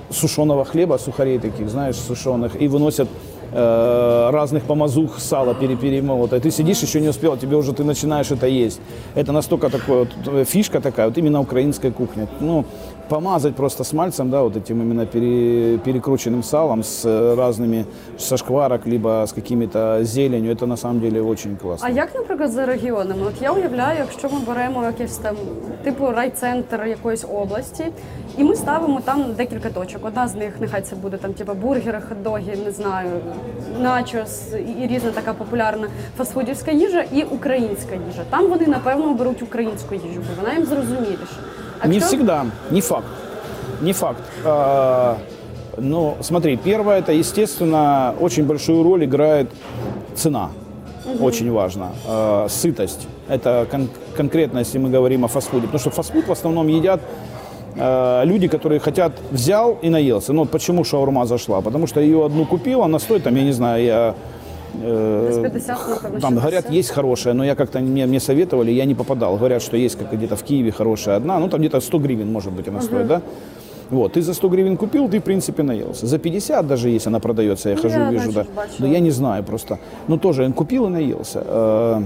сушеного 0.10 0.66
хлеба, 0.66 0.98
сухарей 0.98 1.40
таких, 1.40 1.70
знаешь, 1.70 1.96
сушеных, 1.96 2.62
и 2.62 2.68
выносят 2.68 3.10
э, 3.52 4.30
разных 4.32 4.64
помазух 4.64 5.20
сала 5.20 5.54
пере- 5.54 5.76
перемолотое. 5.76 6.40
Ты 6.40 6.52
сидишь, 6.52 6.82
еще 6.82 7.02
не 7.02 7.10
успел, 7.10 7.38
тебе 7.38 7.58
уже 7.58 7.74
ты 7.74 7.84
начинаешь 7.84 8.32
это 8.32 8.48
есть. 8.48 8.80
Это 9.16 9.32
настолько 9.32 9.70
такое, 9.70 10.00
вот, 10.00 10.10
э, 10.28 10.46
фишка 10.46 10.80
такая, 10.80 11.08
вот 11.08 11.18
именно 11.18 11.42
украинская 11.42 11.92
кухня. 11.92 12.28
Ну, 12.40 12.66
помазать 13.09 13.55
просто 13.55 13.85
смальцем, 13.85 14.31
да, 14.31 14.43
вот 14.43 14.57
этим 14.57 14.81
именно 14.83 15.07
пере- 15.07 15.79
перекрученным 15.79 16.43
салом 16.43 16.83
с 16.83 17.05
э, 17.09 17.35
разными, 17.35 17.85
со 18.19 18.37
шкварок, 18.37 18.87
либо 18.87 19.09
с 19.27 19.33
какими-то 19.33 19.99
зеленью, 20.05 20.53
это 20.55 20.67
на 20.67 20.77
самом 20.77 21.01
деле 21.01 21.21
очень 21.23 21.57
классно. 21.57 21.89
А 21.89 21.91
як, 21.91 22.15
наприклад, 22.15 22.51
за 22.53 22.67
регіонами? 22.67 23.23
От 23.27 23.43
я 23.43 23.53
уявляю, 23.53 23.99
якщо 23.99 24.29
ми 24.29 24.41
беремо 24.47 24.85
якийсь 24.85 25.17
там 25.17 25.37
типу 25.85 26.07
райцентр 26.11 26.85
якоїсь 26.87 27.25
області, 27.35 27.85
і 28.39 28.45
ми 28.45 28.57
ставимо 28.57 29.01
там 29.05 29.25
декілька 29.37 29.71
точок. 29.71 30.05
Одна 30.05 30.29
з 30.29 30.35
них 30.35 30.53
нехай 30.61 30.83
це 30.83 30.97
буде 30.97 31.17
там 31.17 31.33
типу 31.33 31.55
бургери, 31.55 31.99
хот-доги, 32.11 32.65
не 32.65 32.71
знаю, 32.71 33.11
начос 33.81 34.43
і- 34.55 34.83
і 34.85 34.87
різна 34.87 35.11
така 35.11 35.33
популярна 35.33 35.89
фастфудівська 36.19 36.71
їжа 36.71 37.05
і 37.13 37.23
українська 37.23 37.95
їжа. 38.09 38.23
Там 38.31 38.49
вони 38.49 38.67
напевно 38.67 39.15
беруть 39.15 39.43
українську 39.43 39.95
їжу, 39.95 40.07
бо 40.29 40.43
вона 40.43 40.55
їм 40.55 40.65
зрозуміліша. 40.67 41.39
А 41.80 41.88
Не 41.88 41.96
якщо- 41.96 42.08
всегда, 42.08 42.46
не 42.72 42.82
факт. 42.82 43.06
Не 43.82 43.94
факт. 43.94 44.22
А, 44.46 45.18
ну, 45.78 46.16
смотри, 46.22 46.58
первое, 46.58 47.00
это, 47.00 47.12
естественно, 47.12 48.14
очень 48.20 48.46
большую 48.46 48.84
роль 48.84 49.04
играет 49.06 49.48
цена. 50.16 50.50
Очень 51.22 51.52
важно. 51.52 51.88
А, 52.08 52.48
сытость. 52.50 53.08
Это 53.30 53.66
кон- 53.72 53.90
конкретно, 54.18 54.60
если 54.60 54.80
мы 54.80 54.90
говорим 54.90 55.24
о 55.24 55.28
фастфуде. 55.28 55.62
Потому 55.68 55.80
что 55.80 55.90
фастфуд 55.92 56.28
в 56.28 56.32
основном 56.32 56.68
едят 56.68 57.00
а, 57.80 58.24
люди, 58.26 58.48
которые 58.48 58.80
хотят, 58.80 59.12
взял 59.32 59.78
и 59.84 59.90
наелся. 59.90 60.34
Ну, 60.34 60.46
почему 60.46 60.84
шаурма 60.84 61.26
зашла? 61.26 61.62
Потому 61.62 61.88
что 61.88 62.00
ее 62.02 62.26
одну 62.26 62.46
купил, 62.46 62.82
она 62.82 63.00
стоит, 63.00 63.24
там, 63.24 63.36
я 63.36 63.44
не 63.44 63.52
знаю, 63.54 63.84
я... 63.84 64.14
э, 64.82 65.42
Десь 65.44 65.52
50, 65.54 65.90
напевно, 65.90 66.20
там 66.20 66.36
говорят, 66.36 66.72
есть 66.72 66.90
хорошая, 66.90 67.34
но 67.34 67.44
я 67.44 67.56
как-то 67.56 67.80
мне, 67.80 68.06
мне 68.06 68.20
советовали, 68.20 68.72
я 68.72 68.86
не 68.86 68.96
попадал. 68.96 69.38
Говорят, 69.38 69.62
что 69.62 69.78
есть 69.78 69.98
как 69.98 70.12
где-то 70.12 70.36
в 70.36 70.44
Киеве 70.44 70.72
хорошая 70.72 71.18
одна, 71.18 71.40
ну 71.40 71.50
там 71.50 71.60
где-то 71.60 71.80
100 71.80 72.00
гривен, 72.00 72.32
может 72.32 72.54
быть, 72.54 72.68
она 72.68 72.82
стоит, 72.82 73.08
да? 73.08 73.22
Вот, 73.90 74.14
ты 74.14 74.22
за 74.22 74.34
100 74.34 74.50
гривен 74.50 74.78
купил, 74.78 75.08
ты, 75.08 75.20
в 75.20 75.24
принципе, 75.24 75.64
наелся. 75.64 76.08
За 76.08 76.18
50 76.18 76.68
даже 76.68 76.90
есть 76.90 77.08
она 77.08 77.20
продается, 77.20 77.70
я 77.70 77.76
Ну, 77.76 77.82
хожу, 77.82 77.96
я, 78.00 78.12
вижу, 78.12 78.32
да. 78.34 78.46
бачила. 78.56 78.76
Да 78.80 78.88
я 78.88 79.00
не 79.00 79.12
знаю 79.12 79.44
просто. 79.44 79.80
Ну, 80.08 80.18
тоже 80.18 80.52
купил 80.52 80.88
и 80.88 80.90
наелся. 80.90 82.04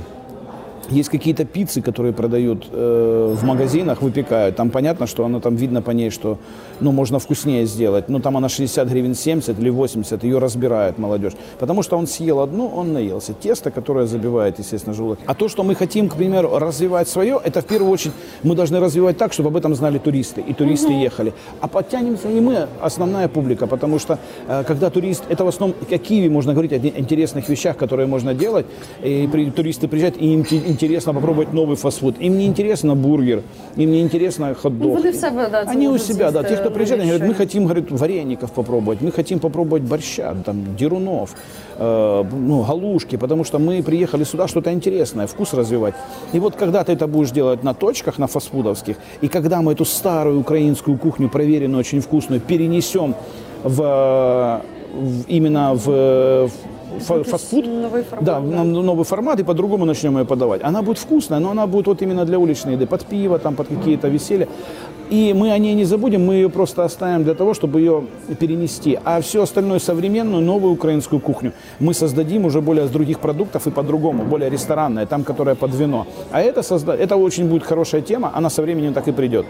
Э, 0.92 0.96
Есть 0.96 1.10
какие-то 1.10 1.46
пиццы, 1.46 1.82
которые 1.82 2.14
продают 2.14 2.68
э, 2.72 3.36
в 3.38 3.44
магазинах, 3.46 4.02
выпекают. 4.02 4.56
Там 4.56 4.70
понятно, 4.70 5.08
что 5.08 5.26
она 5.26 5.40
там 5.40 5.56
видно 5.56 5.82
по 5.82 5.92
ней, 5.92 6.10
что 6.10 6.38
ну, 6.80 6.92
можно 6.92 7.20
вкуснее 7.20 7.66
сделать. 7.66 8.10
Ну, 8.10 8.20
там 8.20 8.38
она 8.38 8.50
60 8.50 8.88
гривен 8.90 9.16
70 9.16 9.60
или 9.60 9.70
80, 9.70 10.24
ее 10.24 10.40
разбирает 10.40 10.98
молодежь. 10.98 11.34
Потому 11.60 11.84
что 11.84 11.98
он 11.98 12.08
съел 12.08 12.40
одну, 12.40 12.68
он 12.68 12.94
наелся. 12.94 13.34
Тесто, 13.34 13.72
которое 13.72 14.06
забивает, 14.06 14.60
естественно, 14.60 14.94
желудок. 14.96 15.20
А 15.26 15.34
то, 15.34 15.48
что 15.50 15.64
мы 15.64 15.76
хотим, 15.76 16.10
к 16.10 16.16
примеру, 16.16 16.58
развивать 16.60 17.08
свое, 17.08 17.40
это 17.44 17.62
в 17.62 17.66
первую 17.66 17.92
очередь 17.92 18.14
мы 18.44 18.56
должны 18.56 18.80
развивать 18.80 19.18
так, 19.18 19.34
чтобы 19.34 19.50
об 19.50 19.58
этом 19.58 19.76
знали 19.76 19.98
туристы. 20.00 20.42
И 20.42 20.54
туристы 20.54 20.94
ехали. 20.94 21.34
А 21.62 21.68
подтянемся 21.68 22.30
и 22.30 22.40
мы, 22.40 22.68
основная 22.82 23.28
публика. 23.28 23.68
Потому 23.68 24.00
что, 24.00 24.18
э, 24.48 24.64
когда 24.68 24.90
турист, 24.90 25.24
это 25.30 25.46
в 25.46 25.48
основном, 25.48 25.78
о 25.90 25.98
Киеве 25.98 26.30
можно 26.30 26.54
говорить 26.54 26.74
о 26.74 26.78
интересных 26.78 27.50
вещах, 27.50 27.78
которые 27.78 28.08
можно 28.08 28.34
делать. 28.34 28.66
И 29.04 29.30
при- 29.32 29.52
туристы 29.52 29.88
приезжают, 29.88 30.18
и 30.18 30.34
им 30.34 30.44
те- 30.44 30.58
интересно 30.82 31.14
попробовать 31.14 31.54
новый 31.54 31.76
фастфуд. 31.76 32.16
Им 32.20 32.38
не 32.38 32.46
интересно 32.46 32.96
бургер, 32.96 33.44
им 33.76 33.92
не 33.92 34.02
интересно 34.02 34.48
Ну, 34.50 34.56
хот-дог. 34.56 35.00
себе 35.14 35.48
да, 35.52 35.64
Они 35.68 35.88
у 35.88 35.98
себя, 35.98 36.32
да. 36.32 36.44
Те, 36.44 36.56
кто 36.58 36.72
приезжает, 36.72 37.02
они 37.02 37.12
говорят, 37.12 37.28
мы 37.28 37.36
хотим, 37.36 37.64
говорит, 37.66 37.92
вареников 37.92 38.52
попробовать, 38.52 39.02
мы 39.02 39.12
хотим 39.12 39.40
попробовать 39.40 39.84
борща, 39.84 40.36
там, 40.46 40.76
дерунов, 40.76 41.36
э, 41.78 42.24
ну, 42.32 42.64
галушки, 42.64 43.18
потому 43.18 43.44
что 43.44 43.60
мы 43.60 43.84
приехали 43.84 44.24
сюда 44.24 44.48
что-то 44.48 44.72
интересное, 44.74 45.28
вкус 45.28 45.54
развивать. 45.54 45.94
И 46.34 46.40
вот 46.40 46.56
когда 46.56 46.84
ты 46.84 46.94
это 46.94 47.08
будешь 47.08 47.32
делать 47.32 47.64
на 47.64 47.74
точках, 47.74 48.18
на 48.20 48.28
фастфудовских, 48.28 48.96
и 49.22 49.28
когда 49.28 49.62
мы 49.62 49.74
эту 49.74 49.86
старую 49.86 50.40
украинскую 50.40 50.98
кухню, 50.98 51.30
проверенную, 51.30 51.80
очень 51.80 52.02
вкусную, 52.02 52.42
перенесем 52.42 53.14
в, 53.64 54.62
в- 54.94 55.24
именно 55.28 55.74
в, 55.76 55.86
в 56.48 56.52
фа- 57.00 57.24
фастфуд, 57.24 57.66
новий 57.66 58.04
формат, 58.04 58.26
да, 58.26 58.40
да. 58.40 58.64
новый 58.64 59.06
формат 59.06 59.40
и 59.40 59.44
по-другому 59.44 59.86
начнем 59.86 60.18
ее 60.18 60.26
подавать. 60.26 60.62
Она 60.64 60.82
будет 60.82 60.98
вкусная, 60.98 61.40
но 61.40 61.52
она 61.52 61.68
будет 61.68 61.88
вот 61.88 62.02
именно 62.02 62.26
для 62.26 62.38
уличной 62.40 62.74
еды, 62.74 62.86
под 62.86 63.06
пиво, 63.06 63.40
там, 63.40 63.56
под 63.56 63.68
какие-то 63.68 64.08
веселья. 64.08 64.48
И 65.10 65.34
мы 65.34 65.52
о 65.52 65.58
ней 65.58 65.74
не 65.74 65.84
забудем, 65.84 66.26
мы 66.26 66.36
ее 66.36 66.50
просто 66.50 66.86
оставим 66.86 67.24
для 67.24 67.34
того, 67.34 67.54
чтобы 67.54 67.82
ее 67.82 68.06
перенести. 68.40 68.98
А 69.04 69.20
все 69.20 69.44
остальное 69.44 69.80
современную, 69.80 70.42
новую 70.42 70.74
украинскую 70.74 71.20
кухню 71.20 71.52
мы 71.80 71.94
создадим 71.94 72.46
уже 72.46 72.62
более 72.62 72.88
с 72.88 72.90
других 72.90 73.20
продуктов 73.20 73.68
и 73.68 73.72
по-другому, 73.72 74.24
более 74.24 74.50
ресторанная, 74.50 75.06
там, 75.06 75.24
которая 75.24 75.56
под 75.56 75.76
вино. 75.76 76.08
А 76.32 76.42
это, 76.42 76.64
созда... 76.64 76.96
это 76.96 77.18
очень 77.18 77.50
будет 77.50 77.64
хорошая 77.64 78.02
тема, 78.02 78.32
она 78.34 78.50
со 78.50 78.62
временем 78.62 78.94
так 78.94 79.08
и 79.10 79.12
придет. 79.12 79.46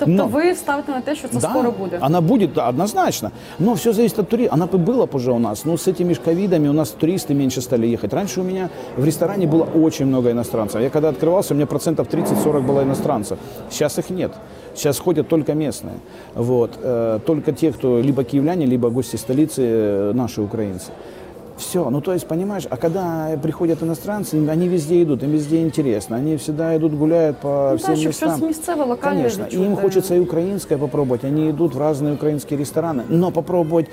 Тобто 0.00 0.14
Но- 0.14 0.26
ви 0.26 0.54
ставите 0.54 0.92
на 0.92 1.00
те, 1.00 1.14
що 1.14 1.28
це 1.28 1.34
Да, 1.34 1.40
скоро 1.40 1.70
буде. 1.70 1.98
Она 2.00 2.20
будет, 2.20 2.52
да, 2.52 2.68
однозначно. 2.68 3.30
Но 3.58 3.72
все 3.72 3.92
зависит 3.92 4.18
от 4.18 4.28
туристов. 4.28 4.54
Она 4.60 4.66
бы 4.66 4.84
была 4.84 5.08
уже 5.16 5.30
у 5.32 5.38
нас. 5.38 5.64
Но 5.64 5.72
с 5.72 5.88
этими 5.88 6.14
ж 6.14 6.18
ковидами 6.24 6.68
у 6.68 6.72
нас 6.72 6.96
туристы 7.02 7.34
меньше 7.34 7.60
стали 7.60 7.86
ехать. 7.86 8.14
Раньше 8.14 8.40
у 8.40 8.44
меня 8.44 8.68
в 8.96 9.04
ресторане 9.04 9.46
было 9.46 9.64
очень 9.84 10.06
много 10.06 10.30
иностранцев. 10.30 10.80
Я 10.80 10.90
когда 10.90 11.08
открывался, 11.08 11.52
у 11.54 11.56
меня 11.56 11.66
процентов 11.66 12.06
30-40 12.08 12.66
было 12.66 12.82
иностранцев. 12.82 13.38
Сейчас 13.70 13.98
их 13.98 14.10
нет. 14.10 14.32
Сейчас 14.74 14.98
ходят 14.98 15.28
только 15.28 15.52
местные. 15.54 15.94
Вот. 16.34 16.70
Э, 16.82 17.18
Только 17.26 17.52
те, 17.52 17.72
кто 17.72 18.00
либо 18.00 18.24
киевляне, 18.24 18.66
либо 18.66 18.88
гости 18.90 19.16
столицы, 19.16 19.62
э, 19.62 20.12
наши 20.14 20.40
украинцы. 20.40 20.90
Все, 21.60 21.90
ну 21.90 22.00
то 22.00 22.12
есть, 22.12 22.26
понимаешь, 22.26 22.66
а 22.70 22.76
когда 22.76 23.38
приходят 23.42 23.82
иностранцы, 23.82 24.34
они 24.50 24.68
везде 24.68 25.02
идут, 25.02 25.22
им 25.22 25.30
везде 25.30 25.60
интересно, 25.62 26.16
они 26.16 26.36
всегда 26.36 26.74
идут, 26.76 26.94
гуляют 26.94 27.36
по 27.36 27.68
Ну, 27.72 27.76
всем 27.76 27.96
щоб 27.96 28.06
местам. 28.06 28.30
щось 28.30 28.48
місцеве, 28.48 28.84
локальне 28.84 29.22
Конечно, 29.22 29.46
и 29.52 29.56
им 29.66 29.76
хочется 29.76 30.14
и 30.14 30.20
украинское 30.20 30.78
попробовать, 30.78 31.24
они 31.24 31.50
идут 31.50 31.74
в 31.74 31.78
разные 31.78 32.14
украинские 32.14 32.58
рестораны, 32.58 33.02
но 33.08 33.30
попробовать 33.30 33.86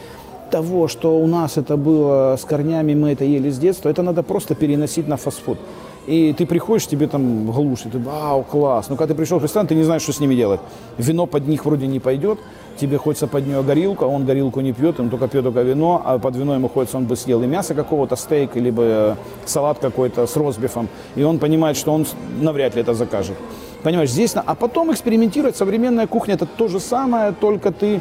того, 0.50 0.88
что 0.88 1.20
у 1.20 1.28
нас 1.28 1.58
это 1.58 1.76
было 1.78 2.36
с 2.38 2.46
корнями, 2.46 2.96
мы 2.96 3.12
это 3.12 3.26
ели 3.26 3.50
с 3.50 3.58
детства, 3.60 3.90
это 3.90 4.02
надо 4.02 4.24
просто 4.24 4.56
переносить 4.56 5.08
на 5.08 5.18
фастфуд. 5.18 5.58
И 6.08 6.34
ты 6.38 6.46
приходишь, 6.46 6.88
тебе 6.88 7.08
там 7.08 7.52
глушит, 7.52 7.92
ты, 7.92 8.00
вау, 8.00 8.44
класс. 8.44 8.90
Но 8.90 8.96
когда 8.96 9.14
ты 9.14 9.18
пришел 9.18 9.40
в 9.40 9.44
ресторан, 9.44 9.68
ты 9.68 9.76
не 9.76 9.84
знаешь, 9.84 10.04
что 10.04 10.14
с 10.14 10.22
ними 10.22 10.36
делать. 10.36 10.62
Вино 10.98 11.26
под 11.26 11.48
них 11.48 11.66
вроде 11.66 11.88
не 11.88 12.00
пойдет, 12.00 12.40
тебе 12.78 12.98
хочется 12.98 13.28
под 13.28 13.48
нее 13.48 13.62
горилку, 13.64 14.06
а 14.06 14.08
он 14.08 14.26
горилку 14.26 14.62
не 14.62 14.74
пьет, 14.74 15.00
он 15.00 15.10
только 15.10 15.28
пьет 15.28 15.44
только 15.44 15.62
вино, 15.62 16.02
а 16.06 16.20
под 16.20 16.36
вино 16.36 16.54
ему 16.56 16.70
хочется, 16.70 16.98
он 16.98 17.06
бы 17.06 17.16
съел 17.16 17.44
и 17.44 17.48
мясо 17.48 17.74
какого-то, 17.74 18.16
стейк, 18.16 18.56
либо 18.56 18.84
э, 18.84 19.16
салат 19.46 19.80
какой-то 19.80 20.28
с 20.28 20.36
розбифом. 20.38 20.88
И 21.16 21.24
он 21.24 21.40
понимает, 21.40 21.78
что 21.78 21.94
он 21.94 22.06
навряд 22.42 22.76
ли 22.76 22.82
это 22.82 22.94
закажет. 22.94 23.36
Понимаешь, 23.84 24.10
здесь, 24.10 24.36
на- 24.36 24.44
а 24.46 24.56
потом 24.56 24.92
экспериментировать. 24.92 25.56
Современная 25.56 26.08
кухня 26.08 26.34
это 26.36 26.46
то 26.46 26.68
же 26.68 26.80
самое, 26.80 27.32
только 27.32 27.72
ты 27.72 28.00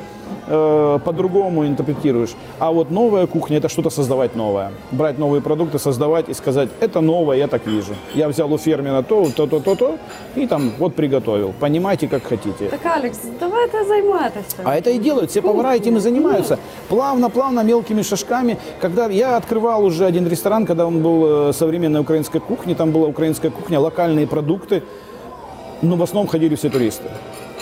э, 0.48 0.98
по-другому 1.04 1.64
интерпретируешь. 1.66 2.34
А 2.58 2.70
вот 2.70 2.90
новая 2.90 3.26
кухня 3.26 3.58
это 3.58 3.68
что-то 3.68 3.90
создавать 3.90 4.36
новое. 4.36 4.70
Брать 4.92 5.18
новые 5.18 5.40
продукты, 5.40 5.78
создавать 5.78 6.28
и 6.28 6.34
сказать, 6.34 6.68
это 6.80 7.00
новое, 7.00 7.36
я 7.36 7.46
так 7.46 7.66
вижу. 7.66 7.94
Я 8.14 8.28
взял 8.28 8.52
у 8.52 8.58
фермера 8.58 9.02
то, 9.02 9.26
то, 9.36 9.46
то, 9.46 9.60
то, 9.60 9.74
то, 9.74 9.98
и 10.36 10.46
там 10.46 10.72
вот 10.78 10.94
приготовил. 10.94 11.52
Понимаете, 11.60 12.08
как 12.08 12.22
хотите. 12.24 12.68
Так, 12.70 12.96
Алекс, 12.96 13.18
давайте 13.40 13.84
займатися. 13.84 14.56
А 14.64 14.76
это 14.76 14.90
и 14.90 14.98
делают, 14.98 15.30
все 15.30 15.42
повара 15.42 15.74
этим 15.74 15.96
и 15.96 16.00
занимаются. 16.00 16.58
Плавно-плавно, 16.88 17.62
мелкими 17.64 18.02
шажками. 18.02 18.56
Когда 18.80 19.06
я 19.06 19.36
открывал 19.36 19.84
уже 19.84 20.06
один 20.06 20.26
ресторан, 20.28 20.66
когда 20.66 20.86
он 20.86 21.02
был 21.02 21.48
э, 21.48 21.52
современной 21.52 22.00
украинской 22.00 22.38
кухни, 22.40 22.74
там 22.74 22.90
была 22.92 23.08
украинская 23.08 23.50
кухня, 23.50 23.80
локальные 23.80 24.26
продукты, 24.26 24.82
но 25.82 25.96
в 25.96 26.02
основном 26.02 26.26
ходили 26.26 26.54
все 26.54 26.68
туристы. 26.68 27.08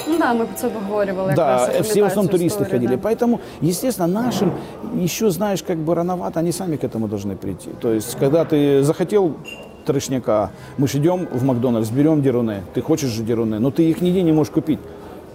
Ну 0.07 0.19
да, 0.19 0.35
про 0.35 0.47
це 0.55 0.67
обговорювали. 0.67 1.35
Да, 1.35 1.61
якраз, 1.61 1.87
все 1.87 2.03
в 2.03 2.07
основном 2.07 2.35
туристы 2.35 2.63
історію, 2.63 2.71
ходили. 2.71 2.97
да. 2.97 3.09
Поэтому, 3.09 3.41
естественно, 3.63 4.23
нашим 4.23 4.53
еще, 5.03 5.31
знаешь, 5.31 5.63
как 5.63 5.79
бы 5.79 5.95
рановато, 5.95 6.41
они 6.41 6.53
сами 6.53 6.77
к 6.77 6.85
этому 6.85 7.09
должны 7.09 7.37
прийти. 7.37 7.71
То 7.81 7.93
есть, 7.93 8.17
когда 8.21 8.45
ты 8.45 8.83
захотел 8.83 9.33
трешняка, 9.87 10.51
мы 10.79 10.89
же 10.89 10.99
идем 10.99 11.27
в 11.33 11.45
Макдональдс, 11.45 11.91
берем 11.91 12.23
деруны, 12.23 12.63
ты 12.75 12.83
хочешь 12.83 13.11
же 13.11 13.23
деруны, 13.23 13.59
но 13.59 13.71
ты 13.71 13.83
их 13.91 14.03
нигде 14.03 14.23
не 14.23 14.33
можешь 14.33 14.53
купить. 14.53 14.79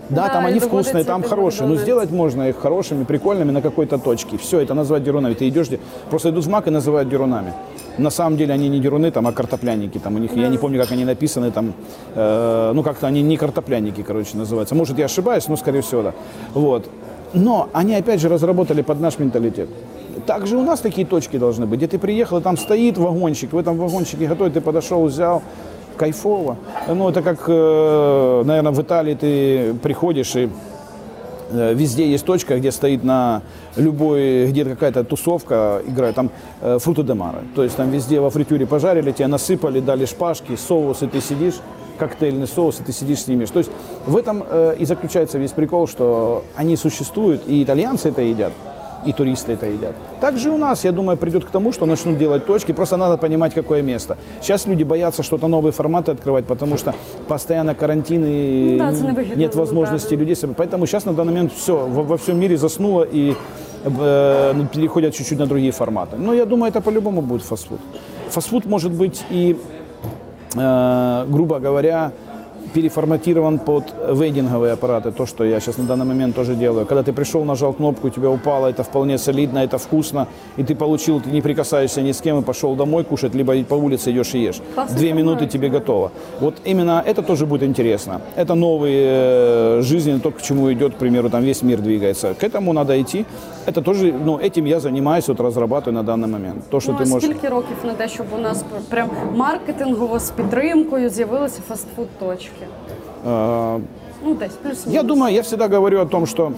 Да, 0.09 0.27
Да, 0.27 0.29
там 0.29 0.45
они 0.45 0.59
вкусные, 0.59 1.03
там 1.03 1.23
хорошие, 1.23 1.67
но 1.67 1.75
сделать 1.75 2.11
можно 2.11 2.49
их 2.49 2.57
хорошими, 2.57 3.03
прикольными 3.03 3.51
на 3.51 3.61
какой-то 3.61 3.97
точке. 3.97 4.37
Все, 4.37 4.59
это 4.59 4.73
назвать 4.73 5.03
дерунами. 5.03 5.33
Ты 5.35 5.47
идешь, 5.49 5.67
просто 6.09 6.29
идут 6.31 6.45
в 6.45 6.49
Мак 6.49 6.67
и 6.67 6.71
называют 6.71 7.09
дерунами. 7.09 7.53
На 7.97 8.09
самом 8.09 8.37
деле 8.37 8.53
они 8.53 8.69
не 8.69 8.79
деруны, 8.79 9.11
там, 9.11 9.27
а 9.27 9.31
картопляники. 9.31 9.99
Там 9.99 10.15
у 10.15 10.17
них, 10.19 10.35
я 10.35 10.47
не 10.47 10.57
помню, 10.57 10.81
как 10.81 10.91
они 10.91 11.05
написаны, 11.05 11.51
там, 11.51 11.73
э, 12.15 12.71
ну 12.73 12.81
как-то 12.81 13.07
они 13.07 13.21
не 13.21 13.37
картопляники, 13.37 14.01
короче, 14.01 14.37
называются. 14.37 14.73
Может, 14.73 14.97
я 14.97 15.05
ошибаюсь, 15.05 15.47
но 15.47 15.57
скорее 15.57 15.81
всего, 15.81 16.01
да. 16.01 16.13
Вот. 16.53 16.89
Но 17.33 17.69
они 17.73 17.93
опять 17.95 18.21
же 18.21 18.29
разработали 18.29 18.81
под 18.81 18.99
наш 18.99 19.19
менталитет. 19.19 19.69
Также 20.25 20.57
у 20.57 20.63
нас 20.63 20.79
такие 20.79 21.05
точки 21.05 21.37
должны 21.37 21.65
быть, 21.65 21.79
где 21.79 21.87
ты 21.87 21.99
приехал, 21.99 22.39
и 22.39 22.41
там 22.41 22.57
стоит 22.57 22.97
вагончик, 22.97 23.53
в 23.53 23.57
этом 23.57 23.77
вагончике 23.77 24.27
готовят, 24.27 24.53
ты 24.53 24.61
подошел, 24.61 25.05
взял, 25.05 25.41
кайфово. 25.99 26.57
Ну, 26.87 27.09
это 27.09 27.21
как, 27.21 27.47
наверное, 27.47 28.71
в 28.71 28.81
Италии 28.81 29.15
ты 29.15 29.73
приходишь 29.83 30.35
и 30.35 30.49
Э, 31.51 31.73
Везде 31.73 32.09
есть 32.09 32.25
точка, 32.25 32.57
где 32.57 32.71
стоит 32.71 33.03
на 33.03 33.41
любой, 33.75 34.47
где 34.47 34.65
какая-то 34.65 35.03
тусовка 35.03 35.81
играет, 35.87 36.15
там 36.15 36.31
э, 36.61 36.77
фруто 36.79 37.03
де 37.03 37.13
маре. 37.13 37.39
То 37.55 37.63
есть 37.63 37.75
там 37.75 37.89
везде 37.89 38.19
во 38.19 38.29
фритюре 38.29 38.65
пожарили, 38.65 39.11
тебя 39.11 39.27
насыпали, 39.27 39.79
дали 39.79 40.05
шпажки, 40.05 40.55
соус, 40.55 41.01
и 41.03 41.07
ты 41.07 41.21
сидишь, 41.21 41.55
коктейльный 41.97 42.47
соус, 42.47 42.79
и 42.79 42.83
ты 42.83 42.91
сидишь 42.91 43.23
с 43.23 43.27
ними. 43.27 43.45
То 43.45 43.59
есть 43.59 43.71
в 44.05 44.15
этом 44.15 44.43
э, 44.47 44.75
и 44.79 44.85
заключается 44.85 45.37
весь 45.37 45.51
прикол, 45.51 45.87
что 45.87 46.43
они 46.55 46.75
существуют, 46.75 47.41
и 47.47 47.63
итальянцы 47.63 48.09
это 48.09 48.21
едят, 48.21 48.53
и 49.05 49.13
туристы 49.13 49.53
это 49.53 49.65
едят. 49.65 49.95
Также 50.19 50.49
у 50.49 50.57
нас, 50.57 50.83
я 50.83 50.91
думаю, 50.91 51.17
придет 51.17 51.45
к 51.45 51.49
тому, 51.49 51.71
что 51.71 51.85
начнут 51.85 52.17
делать 52.17 52.45
точки, 52.45 52.71
просто 52.71 52.97
надо 52.97 53.17
понимать, 53.17 53.53
какое 53.53 53.81
место. 53.81 54.17
Сейчас 54.41 54.65
люди 54.65 54.83
боятся 54.83 55.23
что-то 55.23 55.47
новые 55.47 55.71
форматы 55.71 56.11
открывать, 56.11 56.45
потому 56.45 56.77
что 56.77 56.93
постоянно 57.27 57.75
карантин 57.75 58.23
и 58.25 58.77
да, 58.77 58.91
нет 59.35 59.55
возможности 59.55 60.15
да. 60.15 60.21
людей. 60.21 60.35
Поэтому 60.57 60.85
сейчас 60.85 61.05
на 61.05 61.13
данный 61.13 61.33
момент 61.33 61.53
все 61.53 61.77
во, 61.77 62.03
во 62.03 62.17
всем 62.17 62.39
мире 62.39 62.57
заснуло 62.57 63.03
и 63.03 63.35
э, 63.83 64.53
ну, 64.55 64.67
переходят 64.67 65.15
чуть-чуть 65.15 65.39
на 65.39 65.45
другие 65.45 65.71
форматы. 65.71 66.17
Но 66.17 66.33
я 66.33 66.45
думаю, 66.45 66.69
это 66.69 66.81
по-любому 66.81 67.21
будет 67.21 67.43
фастфуд. 67.43 67.79
Фастфуд 68.29 68.65
может 68.65 68.91
быть 68.91 69.23
и, 69.29 69.57
э, 70.55 71.25
грубо 71.27 71.59
говоря, 71.59 72.11
переформатирован 72.69 73.59
под 73.59 73.93
вейдинговые 74.11 74.73
аппараты, 74.73 75.11
то, 75.11 75.25
что 75.25 75.43
я 75.43 75.59
сейчас 75.59 75.77
на 75.77 75.83
данный 75.83 76.05
момент 76.05 76.35
тоже 76.35 76.55
делаю. 76.55 76.85
Когда 76.85 77.03
ты 77.03 77.13
пришел, 77.13 77.43
нажал 77.43 77.73
кнопку, 77.73 78.07
у 78.07 78.09
тебя 78.09 78.29
упало, 78.29 78.67
это 78.67 78.83
вполне 78.83 79.17
солидно, 79.17 79.59
это 79.59 79.77
вкусно, 79.77 80.27
и 80.57 80.63
ты 80.63 80.75
получил, 80.75 81.19
ты 81.19 81.29
не 81.29 81.41
прикасаешься 81.41 82.01
ни 82.01 82.11
с 82.11 82.21
кем 82.21 82.39
и 82.39 82.43
пошел 82.43 82.75
домой 82.75 83.03
кушать, 83.03 83.35
либо 83.35 83.53
по 83.63 83.75
улице 83.75 84.11
идешь 84.11 84.33
и 84.33 84.39
ешь. 84.39 84.61
Классный 84.75 84.97
Две 84.97 85.13
минуты 85.13 85.47
тебе 85.47 85.69
готово. 85.69 86.11
Вот 86.39 86.55
именно 86.65 87.03
это 87.05 87.21
тоже 87.21 87.45
будет 87.45 87.63
интересно. 87.63 88.21
Это 88.35 88.55
новые 88.55 89.07
э, 89.07 89.81
жизни, 89.81 90.19
то, 90.19 90.31
к 90.31 90.41
чему 90.41 90.71
идет, 90.71 90.93
к 90.95 90.97
примеру, 90.97 91.29
там 91.29 91.43
весь 91.43 91.61
мир 91.61 91.79
двигается. 91.79 92.33
К 92.33 92.43
этому 92.43 92.73
надо 92.73 93.01
идти. 93.01 93.25
Это 93.68 93.82
тоже, 93.82 94.12
ну, 94.24 94.38
этим 94.38 94.64
я 94.66 94.80
занимаюсь, 94.80 95.28
вот 95.28 95.40
разрабатываю 95.40 95.92
на 95.94 96.02
данный 96.02 96.28
момент. 96.28 96.68
То, 96.70 96.80
что 96.80 96.92
Ну, 96.92 96.98
ты 96.98 97.02
а 97.02 97.06
можешь... 97.08 97.30
скільки 97.30 97.48
років 97.48 97.76
на 97.84 97.94
те, 97.94 98.08
щоб 98.08 98.26
у 98.38 98.40
нас 98.40 98.62
пр- 98.62 98.80
прям 98.88 99.08
маркетингово 99.34 100.18
з 100.18 100.30
підтримкою 100.30 101.10
з'явилися 101.10 101.60
фастфуд-точки? 101.68 102.66
э, 103.26 103.80
Ну, 104.26 104.34
десь 104.34 104.52
плюс 104.62 104.86
Я 104.86 105.02
думаю, 105.02 105.34
я 105.34 105.40
всегда 105.42 105.68
говорю 105.68 105.98
о 106.00 106.04
том, 106.06 106.26
что 106.26 106.52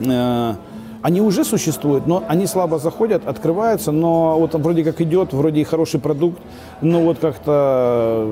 э, 0.00 0.54
они 1.02 1.20
уже 1.20 1.44
существуют, 1.44 2.06
но 2.06 2.22
они 2.28 2.46
слабо 2.46 2.78
заходят, 2.78 3.22
открываются, 3.28 3.92
но 3.92 4.38
вот 4.38 4.54
вроде 4.54 4.84
как 4.84 5.00
идет, 5.00 5.32
вроде 5.32 5.60
и 5.60 5.64
хороший 5.64 6.00
продукт, 6.00 6.38
но 6.82 7.00
вот 7.00 7.18
как-то 7.18 8.26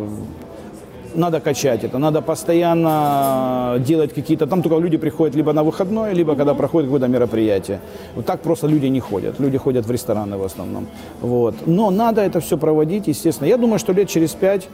надо 1.18 1.40
качать 1.40 1.84
это, 1.84 1.98
надо 1.98 2.22
постоянно 2.22 3.78
делать 3.80 4.14
какие-то... 4.14 4.48
Там 4.48 4.62
только 4.62 4.78
люди 4.80 4.98
приходят 4.98 5.36
либо 5.36 5.54
на 5.54 5.64
выходной, 5.64 6.14
либо 6.14 6.36
когда 6.36 6.54
проходит 6.54 6.90
какое-то 6.90 7.08
мероприятие. 7.08 7.80
Вот 8.16 8.26
так 8.26 8.42
просто 8.42 8.68
люди 8.68 8.86
не 8.88 9.00
ходят. 9.00 9.40
Люди 9.40 9.58
ходят 9.58 9.86
в 9.86 9.92
рестораны 9.92 10.38
в 10.38 10.44
основном. 10.44 10.88
Вот. 11.22 11.56
Но 11.66 11.92
надо 11.92 12.22
это 12.22 12.40
все 12.40 12.58
проводить, 12.58 13.08
естественно. 13.08 13.48
Я 13.48 13.58
думаю, 13.58 13.80
что 13.80 13.94
лет 13.94 14.10
через 14.10 14.32
пять, 14.32 14.70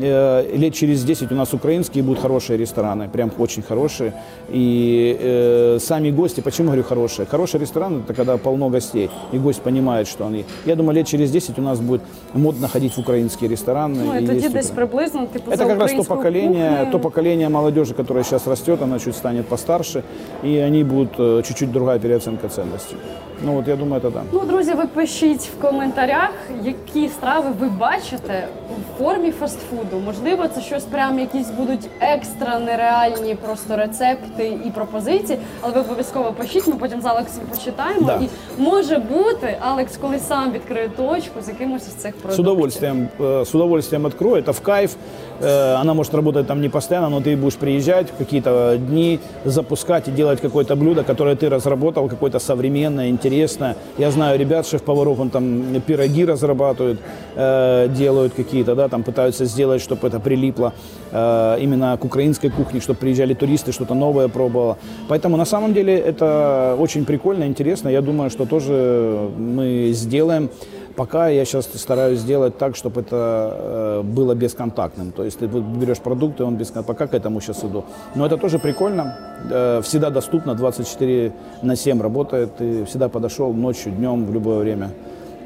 э, 0.00 0.56
лет 0.56 0.74
через 0.74 1.04
10 1.04 1.32
у 1.32 1.34
нас 1.34 1.52
украинские 1.54 2.02
будут 2.02 2.22
хорошие 2.22 2.56
рестораны, 2.58 3.08
прям 3.08 3.30
очень 3.38 3.62
хорошие. 3.62 4.12
И 4.48 5.16
э, 5.20 5.78
сами 5.80 6.10
гости, 6.10 6.40
почему 6.40 6.66
говорю 6.68 6.82
хорошие? 6.82 7.26
Хороший 7.26 7.60
ресторан – 7.60 8.04
это 8.04 8.14
когда 8.14 8.36
полно 8.36 8.68
гостей, 8.70 9.10
и 9.32 9.38
гость 9.38 9.62
понимает, 9.62 10.08
что 10.08 10.26
они... 10.26 10.44
Я 10.66 10.76
думаю, 10.76 10.96
лет 10.96 11.06
через 11.06 11.30
10 11.30 11.58
у 11.58 11.62
нас 11.62 11.80
будет 11.80 12.00
модно 12.34 12.68
ходить 12.68 12.96
в 12.96 13.00
украинские 13.00 13.48
рестораны. 13.50 14.04
Ну, 14.04 14.14
і 14.18 14.24
и 14.24 14.26
тоді 14.26 14.38
есть 14.38 14.52
десь 14.52 14.70
укра- 14.70 14.86
приблизно, 14.86 15.26
типу, 15.26 15.50
это 15.50 15.56
за 15.56 15.64
как 15.64 15.78
раз 15.78 15.90
то 15.92 15.96
українською 16.02 16.16
поколение, 16.16 16.68
кухнею. 16.70 16.92
то 16.92 16.98
поколение 16.98 17.48
молодежи, 17.48 17.94
которое 17.94 18.24
сейчас 18.24 18.46
растет, 18.46 18.82
она 18.82 18.98
чуть 18.98 19.16
станет 19.16 19.46
постарше, 19.46 20.02
и 20.44 20.56
они 20.58 20.84
будут 20.84 21.18
э, 21.18 21.42
чуть-чуть 21.42 21.72
другая 21.72 21.98
переоценка 21.98 22.48
ценностей. 22.48 22.96
Ну 23.44 23.52
вот 23.52 23.68
я 23.68 23.76
думаю, 23.76 24.00
это 24.00 24.10
да. 24.12 24.22
Ну, 24.32 24.40
друзі, 24.40 24.72
ви 24.74 24.86
пишіть 24.86 25.50
в 25.58 25.60
коментарях, 25.62 26.30
які 26.64 27.08
страви 27.08 27.48
ви 27.60 27.68
бачите 27.68 28.48
в 28.96 28.98
формі 28.98 29.30
фастфуду. 29.30 29.75
Можливо, 30.05 30.47
це 30.47 30.61
щось 30.61 30.83
прям 30.83 31.19
якісь 31.19 31.49
будуть 31.49 31.89
екстра 31.99 32.59
нереальні 32.59 33.35
просто 33.35 33.75
рецепти 33.75 34.59
і 34.65 34.71
пропозиції. 34.71 35.39
Але 35.61 35.73
ви 35.73 35.79
обов'язково 35.79 36.31
пишіть, 36.31 36.67
ми 36.67 36.73
потім 36.75 37.01
з 37.01 37.05
Алексом 37.05 37.43
почитаємо. 37.51 38.07
Да. 38.07 38.19
І 38.23 38.29
може 38.61 38.97
бути, 38.97 39.57
Алекс, 39.59 39.97
коли 39.97 40.19
сам 40.19 40.51
відкриє 40.51 40.89
точку 40.89 41.41
з 41.41 41.47
якимось 41.47 41.87
із 41.87 41.93
цих 41.93 42.11
продуктів. 42.15 42.45
С 42.45 42.51
удовольствием, 42.51 43.07
э, 43.19 43.41
с 43.41 43.55
удовольствием 43.55 44.05
открою, 44.05 44.43
это 44.43 44.51
в 44.51 44.59
кайф. 44.61 44.95
Э, 45.39 45.75
Она 45.75 45.93
может 45.93 46.13
работать 46.15 46.47
там 46.47 46.61
не 46.61 46.69
постоянно, 46.69 47.09
но 47.09 47.21
ты 47.21 47.35
будешь 47.35 47.55
приезжать 47.55 48.09
в 48.09 48.17
какие-то 48.17 48.77
дни, 48.77 49.19
запускать 49.45 50.07
и 50.07 50.11
делать 50.11 50.41
какое-то 50.41 50.75
блюдо, 50.75 51.03
которое 51.03 51.35
ты 51.35 51.49
разработал, 51.49 52.09
какое-то 52.09 52.39
современное, 52.39 53.09
интересное. 53.09 53.75
Я 53.97 54.11
знаю 54.11 54.39
ребят, 54.39 54.67
шеф-поваров, 54.67 55.19
он 55.19 55.29
там 55.29 55.81
пироги 55.81 56.25
разрабатывают, 56.25 56.99
э, 57.35 57.87
делают 57.89 58.33
какие-то, 58.33 58.75
да, 58.75 58.87
там 58.87 59.03
пытаются 59.03 59.45
сделать, 59.45 59.81
чтобы 59.81 60.07
это 60.07 60.19
прилипло 60.19 60.73
э, 61.11 61.57
именно 61.61 61.97
к 61.97 62.05
украинской 62.05 62.49
кухне, 62.49 62.81
чтобы 62.81 62.99
приезжали 62.99 63.33
туристы, 63.33 63.71
что-то 63.71 63.93
новое 63.93 64.27
пробовало. 64.27 64.77
Поэтому 65.07 65.37
на 65.37 65.45
самом 65.45 65.73
деле 65.73 65.97
это 65.97 66.75
очень 66.79 67.05
прикольно, 67.05 67.45
интересно. 67.45 67.89
Я 67.89 68.01
думаю, 68.01 68.29
что 68.29 68.45
тоже 68.45 69.29
мы 69.37 69.91
сделаем. 69.93 70.49
Пока 70.97 71.27
я 71.29 71.45
сейчас 71.45 71.69
стараюсь 71.75 72.19
сделать 72.19 72.57
так, 72.57 72.75
чтобы 72.75 73.01
это 73.01 73.53
э, 73.53 74.01
было 74.01 74.33
бесконтактным. 74.33 75.11
То 75.11 75.23
есть 75.23 75.37
ты 75.37 75.45
берешь 75.45 75.99
продукт, 75.99 76.39
и 76.39 76.43
он 76.43 76.55
бесконтактный. 76.55 76.95
Пока 76.95 77.05
к 77.05 77.13
этому 77.13 77.39
сейчас 77.39 77.63
иду. 77.63 77.85
Но 78.15 78.25
это 78.25 78.37
тоже 78.37 78.57
прикольно. 78.57 79.15
Э, 79.51 79.81
всегда 79.83 80.09
доступно, 80.09 80.55
24 80.55 81.33
на 81.61 81.75
7 81.75 82.01
работает. 82.01 82.57
Ты 82.57 82.85
всегда 82.85 83.09
подошел 83.09 83.53
ночью, 83.53 83.91
днем, 83.91 84.25
в 84.25 84.33
любое 84.33 84.57
время. 84.57 84.89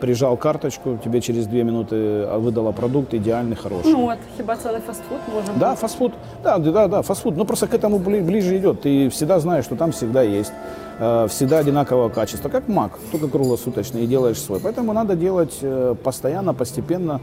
Прижал 0.01 0.35
карточку, 0.37 0.97
тебе 1.03 1.21
через 1.21 1.45
две 1.47 1.63
минуты 1.63 1.95
а, 2.25 2.39
выдала 2.39 2.71
продукт 2.71 3.13
идеальный, 3.13 3.55
хороший. 3.55 3.91
Ну 3.93 4.07
от 4.07 4.17
хіба 4.37 4.55
це 4.55 4.71
не 4.73 4.79
фастфуд 4.79 5.17
може 5.35 5.47
Да, 5.59 5.75
фастфуд. 5.75 6.11
Да, 6.43 6.57
да, 6.57 6.87
да, 6.87 7.01
фастфуд. 7.01 7.37
Но 7.37 7.45
просто 7.45 7.67
к 7.67 7.73
этому 7.73 7.99
бли- 7.99 8.21
ближе 8.23 8.57
идет. 8.57 8.85
Ты 8.85 9.09
всегда 9.09 9.39
знаешь, 9.39 9.65
что 9.65 9.75
там 9.75 9.91
всегда 9.91 10.21
есть. 10.23 10.53
э, 10.99 11.27
Всегда 11.27 11.59
одинакового 11.59 12.09
качества. 12.09 12.49
Как 12.49 12.67
мак, 12.67 12.91
только 13.11 13.27
круглосуточный, 13.27 14.03
и 14.03 14.07
делаешь 14.07 14.41
свой. 14.41 14.59
Поэтому 14.59 14.93
надо 14.93 15.15
делать 15.15 15.59
э, 15.63 15.95
постоянно, 16.03 16.53
постепенно. 16.53 17.19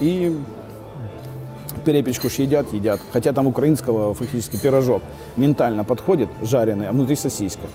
И 0.00 0.36
перепечку 1.84 2.28
ж 2.30 2.42
едят, 2.42 2.72
едят. 2.72 3.00
Хотя 3.12 3.32
там 3.32 3.46
украинского 3.46 4.14
фактически 4.14 4.56
пирожок 4.56 5.02
ментально 5.36 5.84
подходит, 5.84 6.28
жареный, 6.42 6.88
а 6.88 6.92
внутри 6.92 7.16
сосиска. 7.16 7.66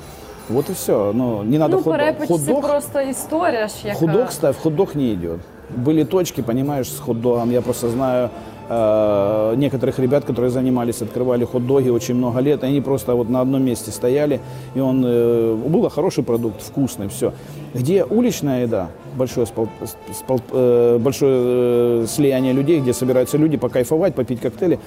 Вот 0.50 0.70
и 0.70 0.72
все. 0.72 1.12
Но 1.14 1.44
не 1.44 1.58
надо 1.58 1.76
Ну, 1.76 1.82
хот-дог. 1.82 1.92
перепечці 1.98 2.32
Хот-дог- 2.34 2.60
просто 2.68 3.00
історія 3.00 3.68
ж 3.68 3.74
яка. 3.84 3.98
Хот-дог 3.98 4.30
ставь, 4.30 4.56
хот-дог 4.64 4.96
не 4.96 5.12
идет. 5.12 5.38
Были 5.84 6.04
точки, 6.04 6.42
понимаешь, 6.42 6.88
с 6.92 6.98
хот-догом. 7.00 7.50
Я 7.52 7.60
просто 7.60 7.88
знаю 7.88 8.28
э, 8.70 9.54
некоторых 9.56 9.98
ребят, 9.98 10.24
которые 10.24 10.50
занимались, 10.50 11.02
открывали 11.02 11.44
хот-доги 11.44 11.90
очень 11.90 12.14
много 12.14 12.40
лет, 12.40 12.62
и 12.64 12.66
они 12.66 12.80
просто 12.80 13.14
вот 13.14 13.28
на 13.30 13.40
одном 13.40 13.62
месте 13.64 13.90
стояли, 13.90 14.40
и 14.76 14.80
он 14.80 15.04
э, 15.06 15.54
был 15.68 15.88
хороший 15.90 16.24
продукт, 16.24 16.62
вкусный, 16.62 17.08
все. 17.08 17.32
Где 17.74 18.04
уличная 18.04 18.62
еда, 18.62 18.86
большое, 19.16 19.46
спол- 19.46 19.68
спол- 20.12 20.40
э, 20.52 20.98
большое 20.98 22.02
э, 22.02 22.06
слияние 22.06 22.52
людей, 22.54 22.80
где 22.80 22.92
собираются 22.92 23.38
люди 23.38 23.56
покайфовать, 23.56 24.14
попить 24.14 24.40
коктейли, 24.40 24.78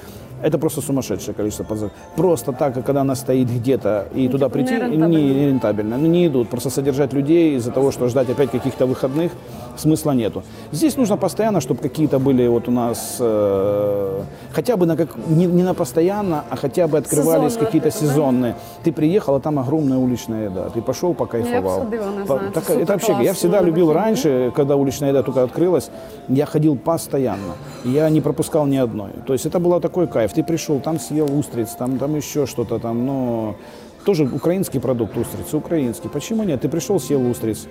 это 0.43 0.59
просто 0.59 0.81
сумасшедшее 0.81 1.35
количество 1.35 1.65
позов. 1.65 1.91
Просто 2.17 2.53
так, 2.53 2.75
когда 2.75 3.01
она 3.01 3.15
стоит 3.15 3.49
где-то 3.49 4.07
и 4.15 4.29
туда 4.29 4.47
типа 4.47 4.59
прийти, 4.59 4.75
не, 4.75 5.47
рентабельно. 5.47 5.99
Ну, 5.99 6.07
не 6.07 6.27
идут. 6.27 6.49
Просто 6.49 6.71
содержать 6.71 7.13
людей 7.13 7.57
из-за 7.57 7.71
того, 7.71 7.91
что 7.91 8.09
ждать 8.09 8.31
опять 8.31 8.51
каких-то 8.51 8.87
выходных, 8.87 9.33
смысла 9.77 10.13
нету. 10.13 10.43
Здесь 10.73 10.97
нужно 10.97 11.17
постоянно, 11.17 11.61
чтобы 11.61 11.81
какие-то 11.81 12.19
были 12.19 12.47
вот 12.49 12.69
у 12.69 12.71
нас, 12.71 13.17
э, 13.21 14.23
хотя 14.53 14.77
бы 14.77 14.87
на 14.87 14.97
как, 14.97 15.09
не, 15.29 15.47
не 15.47 15.63
на 15.63 15.75
постоянно, 15.75 16.45
а 16.51 16.57
хотя 16.57 16.87
бы 16.87 16.99
открывались 16.99 17.57
какие-то 17.57 17.91
сезонные. 17.91 18.55
Ты 18.85 18.93
приехал, 18.93 19.35
а 19.35 19.41
там 19.41 19.59
огромная 19.59 19.99
уличная 19.99 20.45
еда. 20.51 20.69
Ты 20.71 20.83
пошел, 20.83 21.15
покайфовал. 21.15 21.87
Я 21.91 21.99
По- 22.27 22.37
знаю, 22.37 22.53
так- 22.53 22.71
это 22.71 22.93
вообще, 22.93 23.17
я 23.23 23.33
всегда 23.33 23.61
любил 23.63 23.93
раньше, 23.93 24.53
когда 24.55 24.77
уличная 24.77 25.11
еда 25.11 25.23
только 25.23 25.43
открылась, 25.43 25.91
я 26.29 26.47
ходил 26.47 26.77
постоянно. 26.77 27.55
Я 27.85 28.09
не 28.11 28.21
пропускал 28.21 28.67
ни 28.67 28.77
одной. 28.77 29.11
То 29.27 29.33
есть 29.33 29.47
это 29.47 29.59
было 29.59 29.81
такой 29.81 30.07
кайф. 30.07 30.30
Ты 30.35 30.43
пришел, 30.43 30.81
там 30.81 30.99
съел 30.99 31.27
устриц, 31.37 31.71
там, 31.71 31.99
там 31.99 32.17
еще 32.17 32.47
что-то 32.47 32.79
там, 32.79 33.05
ну, 33.05 33.57
тоже 34.05 34.25
украинский 34.25 34.81
продукт 34.81 35.17
устрицы, 35.17 35.57
украинский. 35.57 36.09
Почему 36.09 36.45
нет? 36.45 36.61
Ты 36.61 36.69
пришел, 36.69 37.01
съел 37.01 37.29
устриц. 37.29 37.67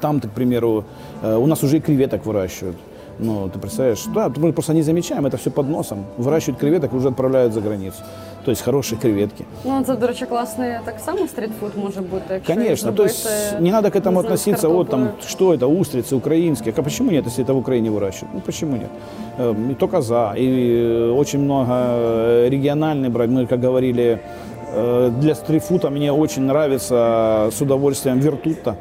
Там, 0.00 0.20
к 0.20 0.30
примеру, 0.30 0.84
э, 1.22 1.36
у 1.36 1.46
нас 1.46 1.62
уже 1.62 1.78
и 1.78 1.80
креветок 1.80 2.26
выращивают. 2.26 2.76
Ну, 3.19 3.49
ты 3.49 3.59
представляешь? 3.59 4.05
Да, 4.15 4.29
мы 4.37 4.51
просто 4.51 4.73
не 4.73 4.81
замечаем, 4.81 5.25
это 5.25 5.37
все 5.37 5.51
под 5.51 5.69
носом. 5.69 6.05
Выращивают 6.17 6.59
креветок 6.59 6.93
и 6.93 6.95
уже 6.95 7.07
отправляют 7.09 7.53
за 7.53 7.61
границу. 7.61 7.97
То 8.45 8.51
есть 8.51 8.63
хорошие 8.63 8.97
креветки. 9.01 9.45
Ну 9.65 9.83
це, 9.85 9.95
до 9.95 10.07
речі, 10.07 10.25
класний 10.25 10.71
так 10.85 10.99
само 10.99 11.27
стрітфуд 11.27 11.71
може 11.83 12.01
бути. 12.01 12.23
Якщо 12.33 12.53
їх 12.53 12.61
Конечно, 12.61 12.91
то 12.91 13.03
есть 13.03 13.23
зробити, 13.23 13.63
не 13.63 13.71
надо 13.71 13.89
к 13.89 13.95
этому 13.99 14.15
не 14.15 14.21
знаю, 14.21 14.23
з 14.23 14.25
относиться, 14.25 14.67
вот 14.67 14.89
там, 14.89 14.99
картоплею. 14.99 15.29
что 15.29 15.53
это, 15.53 15.79
устрицы 15.79 16.15
украинские. 16.15 16.73
А 16.77 16.81
почему 16.81 17.11
нет, 17.11 17.25
если 17.25 17.43
это 17.45 17.53
в 17.53 17.57
Украине 17.57 17.89
выращивают? 17.89 18.33
Ну 18.33 18.41
почему 18.45 18.77
нет? 18.77 18.89
Э, 19.39 19.53
И 19.71 19.73
только 19.75 20.01
за. 20.01 20.33
И 20.37 20.47
э, 20.47 21.11
очень 21.19 21.39
много 21.43 21.71
э, 21.73 22.49
региональный 22.49 23.09
брать. 23.09 23.29
Мы, 23.29 23.45
как 23.47 23.59
говорили, 23.59 24.19
э, 24.75 25.11
для 25.21 25.35
стритфута 25.35 25.89
мне 25.89 26.11
очень 26.11 26.43
нравится 26.47 26.95
с 27.51 27.61
удовольствием 27.61 28.19
вертутта 28.19 28.75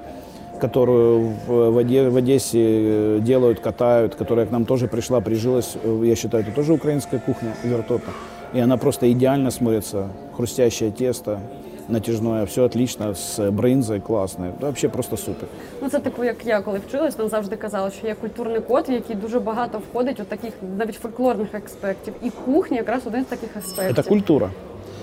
которую 0.64 1.32
в, 1.46 1.70
в 1.70 1.76
Оде- 1.78 2.10
в 2.10 2.16
Одессе 2.16 2.58
э, 2.58 3.18
делают, 3.20 3.60
катают, 3.60 4.14
которая 4.14 4.46
к 4.46 4.50
нам 4.50 4.64
тоже 4.64 4.86
пришла, 4.88 5.20
прижилась. 5.20 5.76
Э, 5.84 6.02
Я 6.04 6.14
считаю, 6.16 6.44
это 6.44 6.54
тоже 6.54 6.72
украинская 6.72 7.20
кухня 7.20 7.54
вертота. 7.64 8.10
И 8.54 8.60
она 8.60 8.76
просто 8.76 9.06
идеально 9.12 9.50
смотрится. 9.50 10.08
Хрустящее 10.36 10.90
тесто, 10.90 11.38
натяжное, 11.88 12.44
все 12.46 12.64
отлично, 12.64 13.14
с 13.14 13.50
брынзой 13.50 14.00
классное. 14.00 14.52
Вообще 14.60 14.88
просто 14.88 15.16
супер. 15.16 15.48
Ну 15.82 15.88
це 15.88 15.98
типу, 16.00 16.24
як 16.24 16.46
я 16.46 16.60
коли 16.60 16.80
вчилась, 16.88 17.18
нам 17.18 17.28
завжди 17.28 17.56
казали, 17.56 17.90
що 17.90 18.06
є 18.06 18.14
культурний 18.14 18.60
код, 18.60 18.84
в 18.88 18.92
який 18.92 19.16
дуже 19.16 19.40
багато 19.40 19.78
входить 19.78 20.20
у 20.20 20.24
таких 20.24 20.52
навіть 20.78 20.94
фольклорних 20.94 21.54
аспектів. 21.54 22.14
І 22.22 22.30
кухня 22.30 22.76
якраз 22.76 23.06
один 23.06 23.22
з 23.24 23.26
таких 23.26 23.56
аспектів. 23.56 23.96
Это 24.04 24.08
культура. 24.08 24.50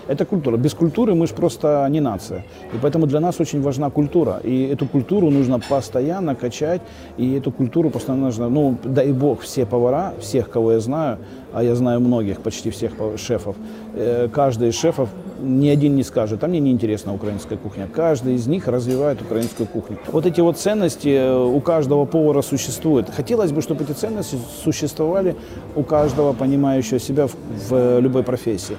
Это 0.09 0.25
культура. 0.25 0.57
Без 0.57 0.75
культуры 0.75 1.15
мы 1.15 1.27
же 1.27 1.35
просто 1.35 1.87
не 1.91 2.01
нация. 2.01 2.45
И 2.75 2.79
поэтому 2.81 3.07
для 3.07 3.21
нас 3.21 3.41
очень 3.41 3.63
важна 3.63 3.91
культура. 3.91 4.41
И 4.45 4.65
эту 4.65 4.87
культуру 4.87 5.31
нужно 5.31 5.61
постоянно 5.61 6.35
качать. 6.35 6.81
И 7.19 7.35
эту 7.35 7.53
культуру 7.53 7.91
постоянно 7.91 8.27
нужно... 8.27 8.49
Ну, 8.49 8.77
дай 8.85 9.13
бог, 9.13 9.41
все 9.41 9.67
повара, 9.67 10.15
всех, 10.21 10.51
кого 10.51 10.73
я 10.73 10.81
знаю, 10.81 11.19
а 11.53 11.63
я 11.63 11.75
знаю 11.75 12.01
многих, 12.01 12.41
почти 12.41 12.71
всех 12.71 12.93
шефов, 13.17 13.57
э, 13.95 14.29
каждый 14.33 14.69
из 14.69 14.75
шефов 14.75 15.09
ни 15.43 15.69
один 15.69 15.97
не 15.97 16.03
скажет, 16.03 16.45
а 16.45 16.49
мне 16.49 16.61
не 16.61 16.71
интересна 16.71 17.15
украинская 17.15 17.59
кухня. 17.59 17.89
Каждый 17.93 18.35
из 18.35 18.47
них 18.47 18.69
развивает 18.69 19.21
украинскую 19.21 19.67
кухню. 19.67 19.99
Вот 20.11 20.27
эти 20.27 20.41
вот 20.41 20.57
ценности 20.57 21.09
э, 21.09 21.37
у 21.37 21.61
каждого 21.61 22.05
повара 22.07 22.43
существуют. 22.43 23.11
Хотелось 23.11 23.53
бы, 23.53 23.61
чтобы 23.61 23.85
эти 23.85 23.93
ценности 23.93 24.37
существовали 24.65 25.37
у 25.77 25.83
каждого 25.83 26.33
понимающего 26.33 26.99
себя 26.99 27.27
в, 27.27 27.35
в 27.69 28.01
любой 28.01 28.23
профессии. 28.23 28.77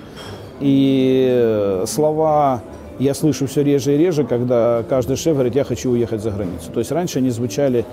И 0.60 1.28
э, 1.30 1.86
слова 1.88 2.62
я 3.00 3.14
слышу 3.14 3.48
все 3.48 3.64
реже 3.64 3.96
и 3.96 3.98
реже, 3.98 4.24
когда 4.24 4.84
каждый 4.88 5.16
шеф 5.16 5.34
говорит, 5.34 5.56
я 5.56 5.64
хочу 5.64 5.92
уехать 5.92 6.22
за 6.22 6.32
границу. 6.32 6.72
То 6.74 6.80
есть 6.80 6.92
раньше 6.92 7.20
они 7.20 7.32
звучали 7.32 7.86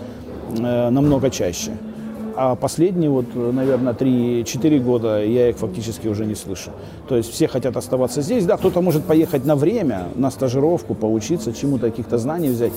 э, 0.58 0.90
намного 0.90 1.30
чаще. 1.30 1.72
А 2.36 2.54
последние, 2.54 3.10
вот, 3.10 3.26
наверное, 3.34 3.92
3-4 3.92 4.78
года 4.80 5.22
я 5.22 5.50
их 5.50 5.58
фактически 5.58 6.08
уже 6.08 6.24
не 6.24 6.34
слышу. 6.34 6.70
То 7.08 7.16
есть 7.16 7.30
все 7.30 7.48
хотят 7.48 7.76
оставаться 7.76 8.22
здесь. 8.22 8.46
Да, 8.46 8.56
кто-то 8.56 8.80
может 8.80 9.04
поехать 9.04 9.44
на 9.44 9.56
время, 9.56 10.08
на 10.14 10.30
стажировку, 10.30 10.94
поучиться 10.94 11.52
чему-то, 11.52 11.90
каких-то 11.90 12.18
знаний 12.18 12.48
взять. 12.48 12.72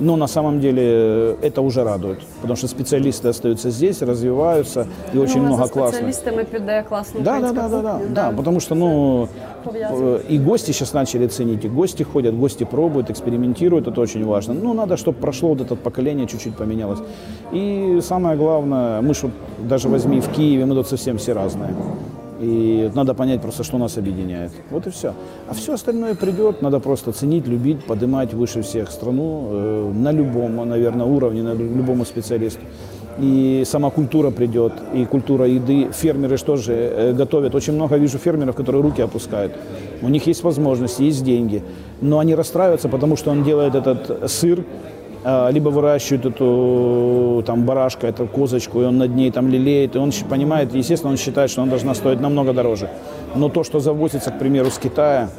Но 0.00 0.16
на 0.16 0.28
самом 0.28 0.60
деле 0.60 0.82
э, 0.82 1.34
это 1.42 1.60
уже 1.62 1.84
радует. 1.84 2.18
Потому 2.40 2.56
что 2.56 2.68
специалисты 2.68 3.28
остаются 3.28 3.70
здесь, 3.70 4.02
развиваются, 4.02 4.86
и 5.14 5.18
очень 5.18 5.42
ну, 5.42 5.44
а 5.44 5.46
много 5.48 5.66
за 5.66 5.72
классных. 5.72 5.92
спеціалістами 5.92 6.44
піде 6.44 6.84
класна 6.88 7.20
Да, 7.20 7.30
да, 7.40 7.50
українська 7.50 7.68
да, 7.68 7.76
да, 7.76 7.82
да, 7.82 7.92
кухня, 7.92 8.08
да, 8.14 8.30
потому 8.36 8.60
что, 8.60 8.74
ну, 8.74 9.28
Пов'язано. 9.64 10.16
э, 10.16 10.20
и 10.34 10.38
гости 10.38 10.72
сейчас 10.72 10.94
начали 10.94 11.26
ценить, 11.28 11.64
и 11.64 11.68
гости 11.68 12.02
ходят, 12.04 12.34
гости 12.34 12.64
пробуют, 12.64 13.10
экспериментируют, 13.10 13.88
это 13.88 14.00
очень 14.00 14.24
важно. 14.24 14.54
Ну, 14.54 14.74
надо, 14.74 14.96
чтобы 14.96 15.18
прошло 15.20 15.48
вот 15.48 15.60
это 15.60 15.76
поколение, 15.76 16.26
чуть-чуть 16.26 16.54
поменялось. 16.56 16.98
И 17.54 18.00
самое 18.02 18.36
главное, 18.36 19.00
мы 19.02 19.14
ж 19.14 19.22
вот 19.22 19.32
даже 19.68 19.88
возьми 19.88 20.20
в 20.20 20.28
Киеве, 20.28 20.64
мы 20.66 20.74
тут 20.74 20.88
совсем 20.88 21.16
все 21.16 21.34
разные. 21.34 21.70
И 22.45 22.91
надо 22.93 23.15
понять 23.15 23.41
просто, 23.41 23.63
что 23.63 23.77
нас 23.79 23.97
объединяет. 23.97 24.51
Вот 24.69 24.85
и 24.85 24.91
все. 24.91 25.13
А 25.49 25.53
все 25.53 25.73
остальное 25.73 26.13
придет, 26.13 26.61
надо 26.61 26.79
просто 26.79 27.11
ценить, 27.11 27.47
любить, 27.47 27.83
поднимать 27.85 28.33
выше 28.35 28.61
всех 28.61 28.91
страну 28.91 29.47
э, 29.49 29.91
на 29.95 30.11
любом, 30.11 30.55
наверное, 30.69 31.07
уровне, 31.07 31.41
на 31.41 31.53
лю- 31.55 31.75
любому 31.75 32.05
специалисту. 32.05 32.61
И 33.17 33.63
сама 33.65 33.89
культура 33.89 34.29
придет, 34.29 34.73
и 34.93 35.05
культура 35.05 35.47
еды. 35.47 35.89
Фермеры 35.91 36.37
что 36.37 36.55
же 36.55 36.73
э, 36.73 37.13
готовят. 37.13 37.55
Очень 37.55 37.73
много 37.73 37.97
вижу 37.97 38.19
фермеров, 38.19 38.55
которые 38.55 38.83
руки 38.83 39.01
опускают. 39.01 39.53
У 40.03 40.09
них 40.09 40.27
есть 40.27 40.43
возможности, 40.43 41.01
есть 41.01 41.23
деньги. 41.23 41.63
Но 42.01 42.19
они 42.19 42.35
расстраиваются, 42.35 42.89
потому 42.89 43.15
что 43.15 43.31
он 43.31 43.43
делает 43.43 43.73
этот 43.73 44.29
сыр, 44.29 44.63
либо 45.25 45.69
выращивает 45.69 46.25
эту 46.25 47.43
там 47.47 47.63
барашка, 47.63 48.07
эту 48.07 48.27
козочку, 48.27 48.81
и 48.81 48.85
он 48.85 48.97
над 48.97 49.15
ней 49.15 49.31
там 49.31 49.49
лелеет, 49.49 49.95
и 49.95 49.99
он 49.99 50.11
понимает, 50.29 50.75
естественно, 50.75 51.11
он 51.11 51.17
считает, 51.17 51.49
что 51.49 51.61
она 51.63 51.71
должна 51.71 51.95
стоить 51.95 52.21
намного 52.21 52.53
дороже. 52.53 52.89
Но 53.35 53.49
то, 53.49 53.63
что 53.63 53.79
завозится, 53.79 54.31
к 54.31 54.37
примеру, 54.37 54.69
с 54.69 54.77
Китая, 54.77 55.29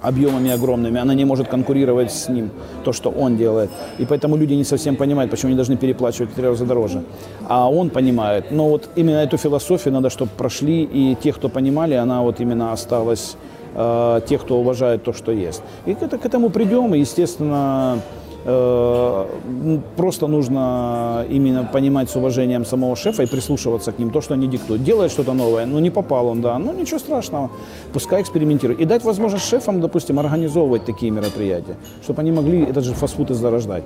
объемами 0.00 0.50
огромными, 0.50 1.00
она 1.00 1.14
не 1.14 1.24
может 1.24 1.48
конкурировать 1.48 2.10
с 2.10 2.28
ним, 2.28 2.50
то, 2.84 2.92
что 2.92 3.10
он 3.10 3.36
делает. 3.36 3.70
И 3.98 4.04
поэтому 4.04 4.36
люди 4.36 4.54
не 4.54 4.64
совсем 4.64 4.96
понимают, 4.96 5.30
почему 5.30 5.50
они 5.50 5.56
должны 5.56 5.76
переплачивать 5.76 6.32
в 6.32 6.34
три 6.34 6.44
раза 6.44 6.64
дороже. 6.64 7.02
А 7.48 7.70
он 7.70 7.90
понимает. 7.90 8.50
Но 8.50 8.68
вот 8.68 8.88
именно 8.96 9.18
эту 9.18 9.36
философию 9.36 9.94
надо, 9.94 10.10
чтобы 10.10 10.30
прошли, 10.36 10.82
и 10.82 11.16
те, 11.22 11.32
кто 11.32 11.48
понимали, 11.48 11.94
она 11.94 12.22
вот 12.22 12.40
именно 12.40 12.72
осталась, 12.72 13.36
э, 13.74 14.20
те, 14.28 14.38
кто 14.38 14.58
уважает 14.58 15.04
то, 15.04 15.12
что 15.12 15.30
есть. 15.30 15.62
И 15.86 15.92
это- 15.92 16.18
к 16.18 16.26
этому 16.26 16.50
придем, 16.50 16.94
и, 16.94 16.98
естественно, 16.98 17.98
просто 18.44 20.26
нужно 20.26 21.24
именно 21.30 21.64
понимать 21.72 22.10
с 22.10 22.16
уважением 22.16 22.64
самого 22.64 22.96
шефа 22.96 23.22
и 23.22 23.26
прислушиваться 23.26 23.92
к 23.92 23.98
ним, 23.98 24.10
то, 24.10 24.20
что 24.20 24.34
они 24.34 24.46
диктуют. 24.46 24.82
Делает 24.82 25.12
что-то 25.12 25.32
новое, 25.32 25.66
ну 25.66 25.78
не 25.78 25.90
попал 25.90 26.26
он, 26.26 26.40
да, 26.40 26.58
ну 26.58 26.72
ничего 26.72 26.98
страшного, 26.98 27.50
пускай 27.92 28.20
экспериментирует. 28.20 28.80
И 28.80 28.84
дать 28.84 29.04
возможность 29.04 29.48
шефам, 29.48 29.80
допустим, 29.80 30.18
организовывать 30.18 30.84
такие 30.84 31.12
мероприятия, 31.12 31.76
чтобы 32.02 32.22
они 32.22 32.32
могли 32.32 32.64
этот 32.64 32.84
же 32.84 32.94
фастфуд 32.94 33.30
и 33.30 33.34
зарождать. 33.34 33.84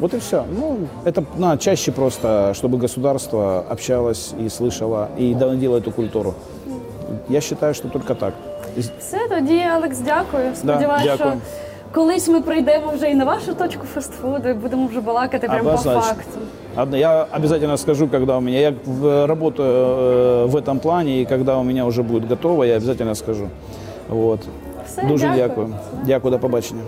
Вот 0.00 0.14
и 0.14 0.18
все. 0.18 0.44
Ну, 0.58 0.78
это 1.04 1.24
надо 1.38 1.58
чаще 1.58 1.92
просто, 1.92 2.52
чтобы 2.54 2.78
государство 2.78 3.64
общалось 3.70 4.34
и 4.40 4.48
слышало, 4.48 5.08
и 5.18 5.34
доносило 5.34 5.76
эту 5.76 5.90
культуру. 5.92 6.34
Я 7.28 7.40
считаю, 7.40 7.74
что 7.74 7.88
только 7.88 8.14
так. 8.14 8.34
Все, 8.98 9.28
тоді, 9.28 9.58
Алекс, 9.58 9.98
дякую. 9.98 10.54
Сподіваюся, 10.54 11.16
дякую. 11.16 11.40
Колись 11.94 12.28
ми 12.28 12.40
прийдемо 12.40 12.92
вже 12.94 13.10
і 13.10 13.14
на 13.14 13.24
вашу 13.24 13.54
точку 13.54 13.86
фастфуду, 13.94 14.48
і 14.48 14.52
будемо 14.54 14.86
вже 14.86 15.00
балакати 15.00 15.46
прямо 15.46 15.62
по 15.62 15.68
Однозначно. 15.68 16.00
факту. 16.02 16.38
Одно- 16.76 16.96
Я 16.96 17.26
обязательно 17.36 17.76
скажу, 17.76 18.08
когда 18.08 18.36
у 18.36 18.40
меня, 18.40 18.58
я 18.58 18.72
в- 18.86 19.26
работаю 19.26 19.68
э, 19.72 20.46
в 20.50 20.56
этом 20.56 20.78
плане, 20.78 21.20
и 21.20 21.24
когда 21.26 21.56
у 21.58 21.64
меня 21.64 21.84
уже 21.84 22.02
будет 22.02 22.28
готово, 22.28 22.64
я 22.64 22.76
обязательно 22.76 23.14
скажу. 23.14 23.48
Вот. 24.08 24.40
Все, 24.86 25.02
Дуже 25.06 25.26
дякую. 25.26 25.48
дякую. 25.48 25.74
Дякую, 26.06 26.32
до 26.32 26.38
побачення. 26.38 26.82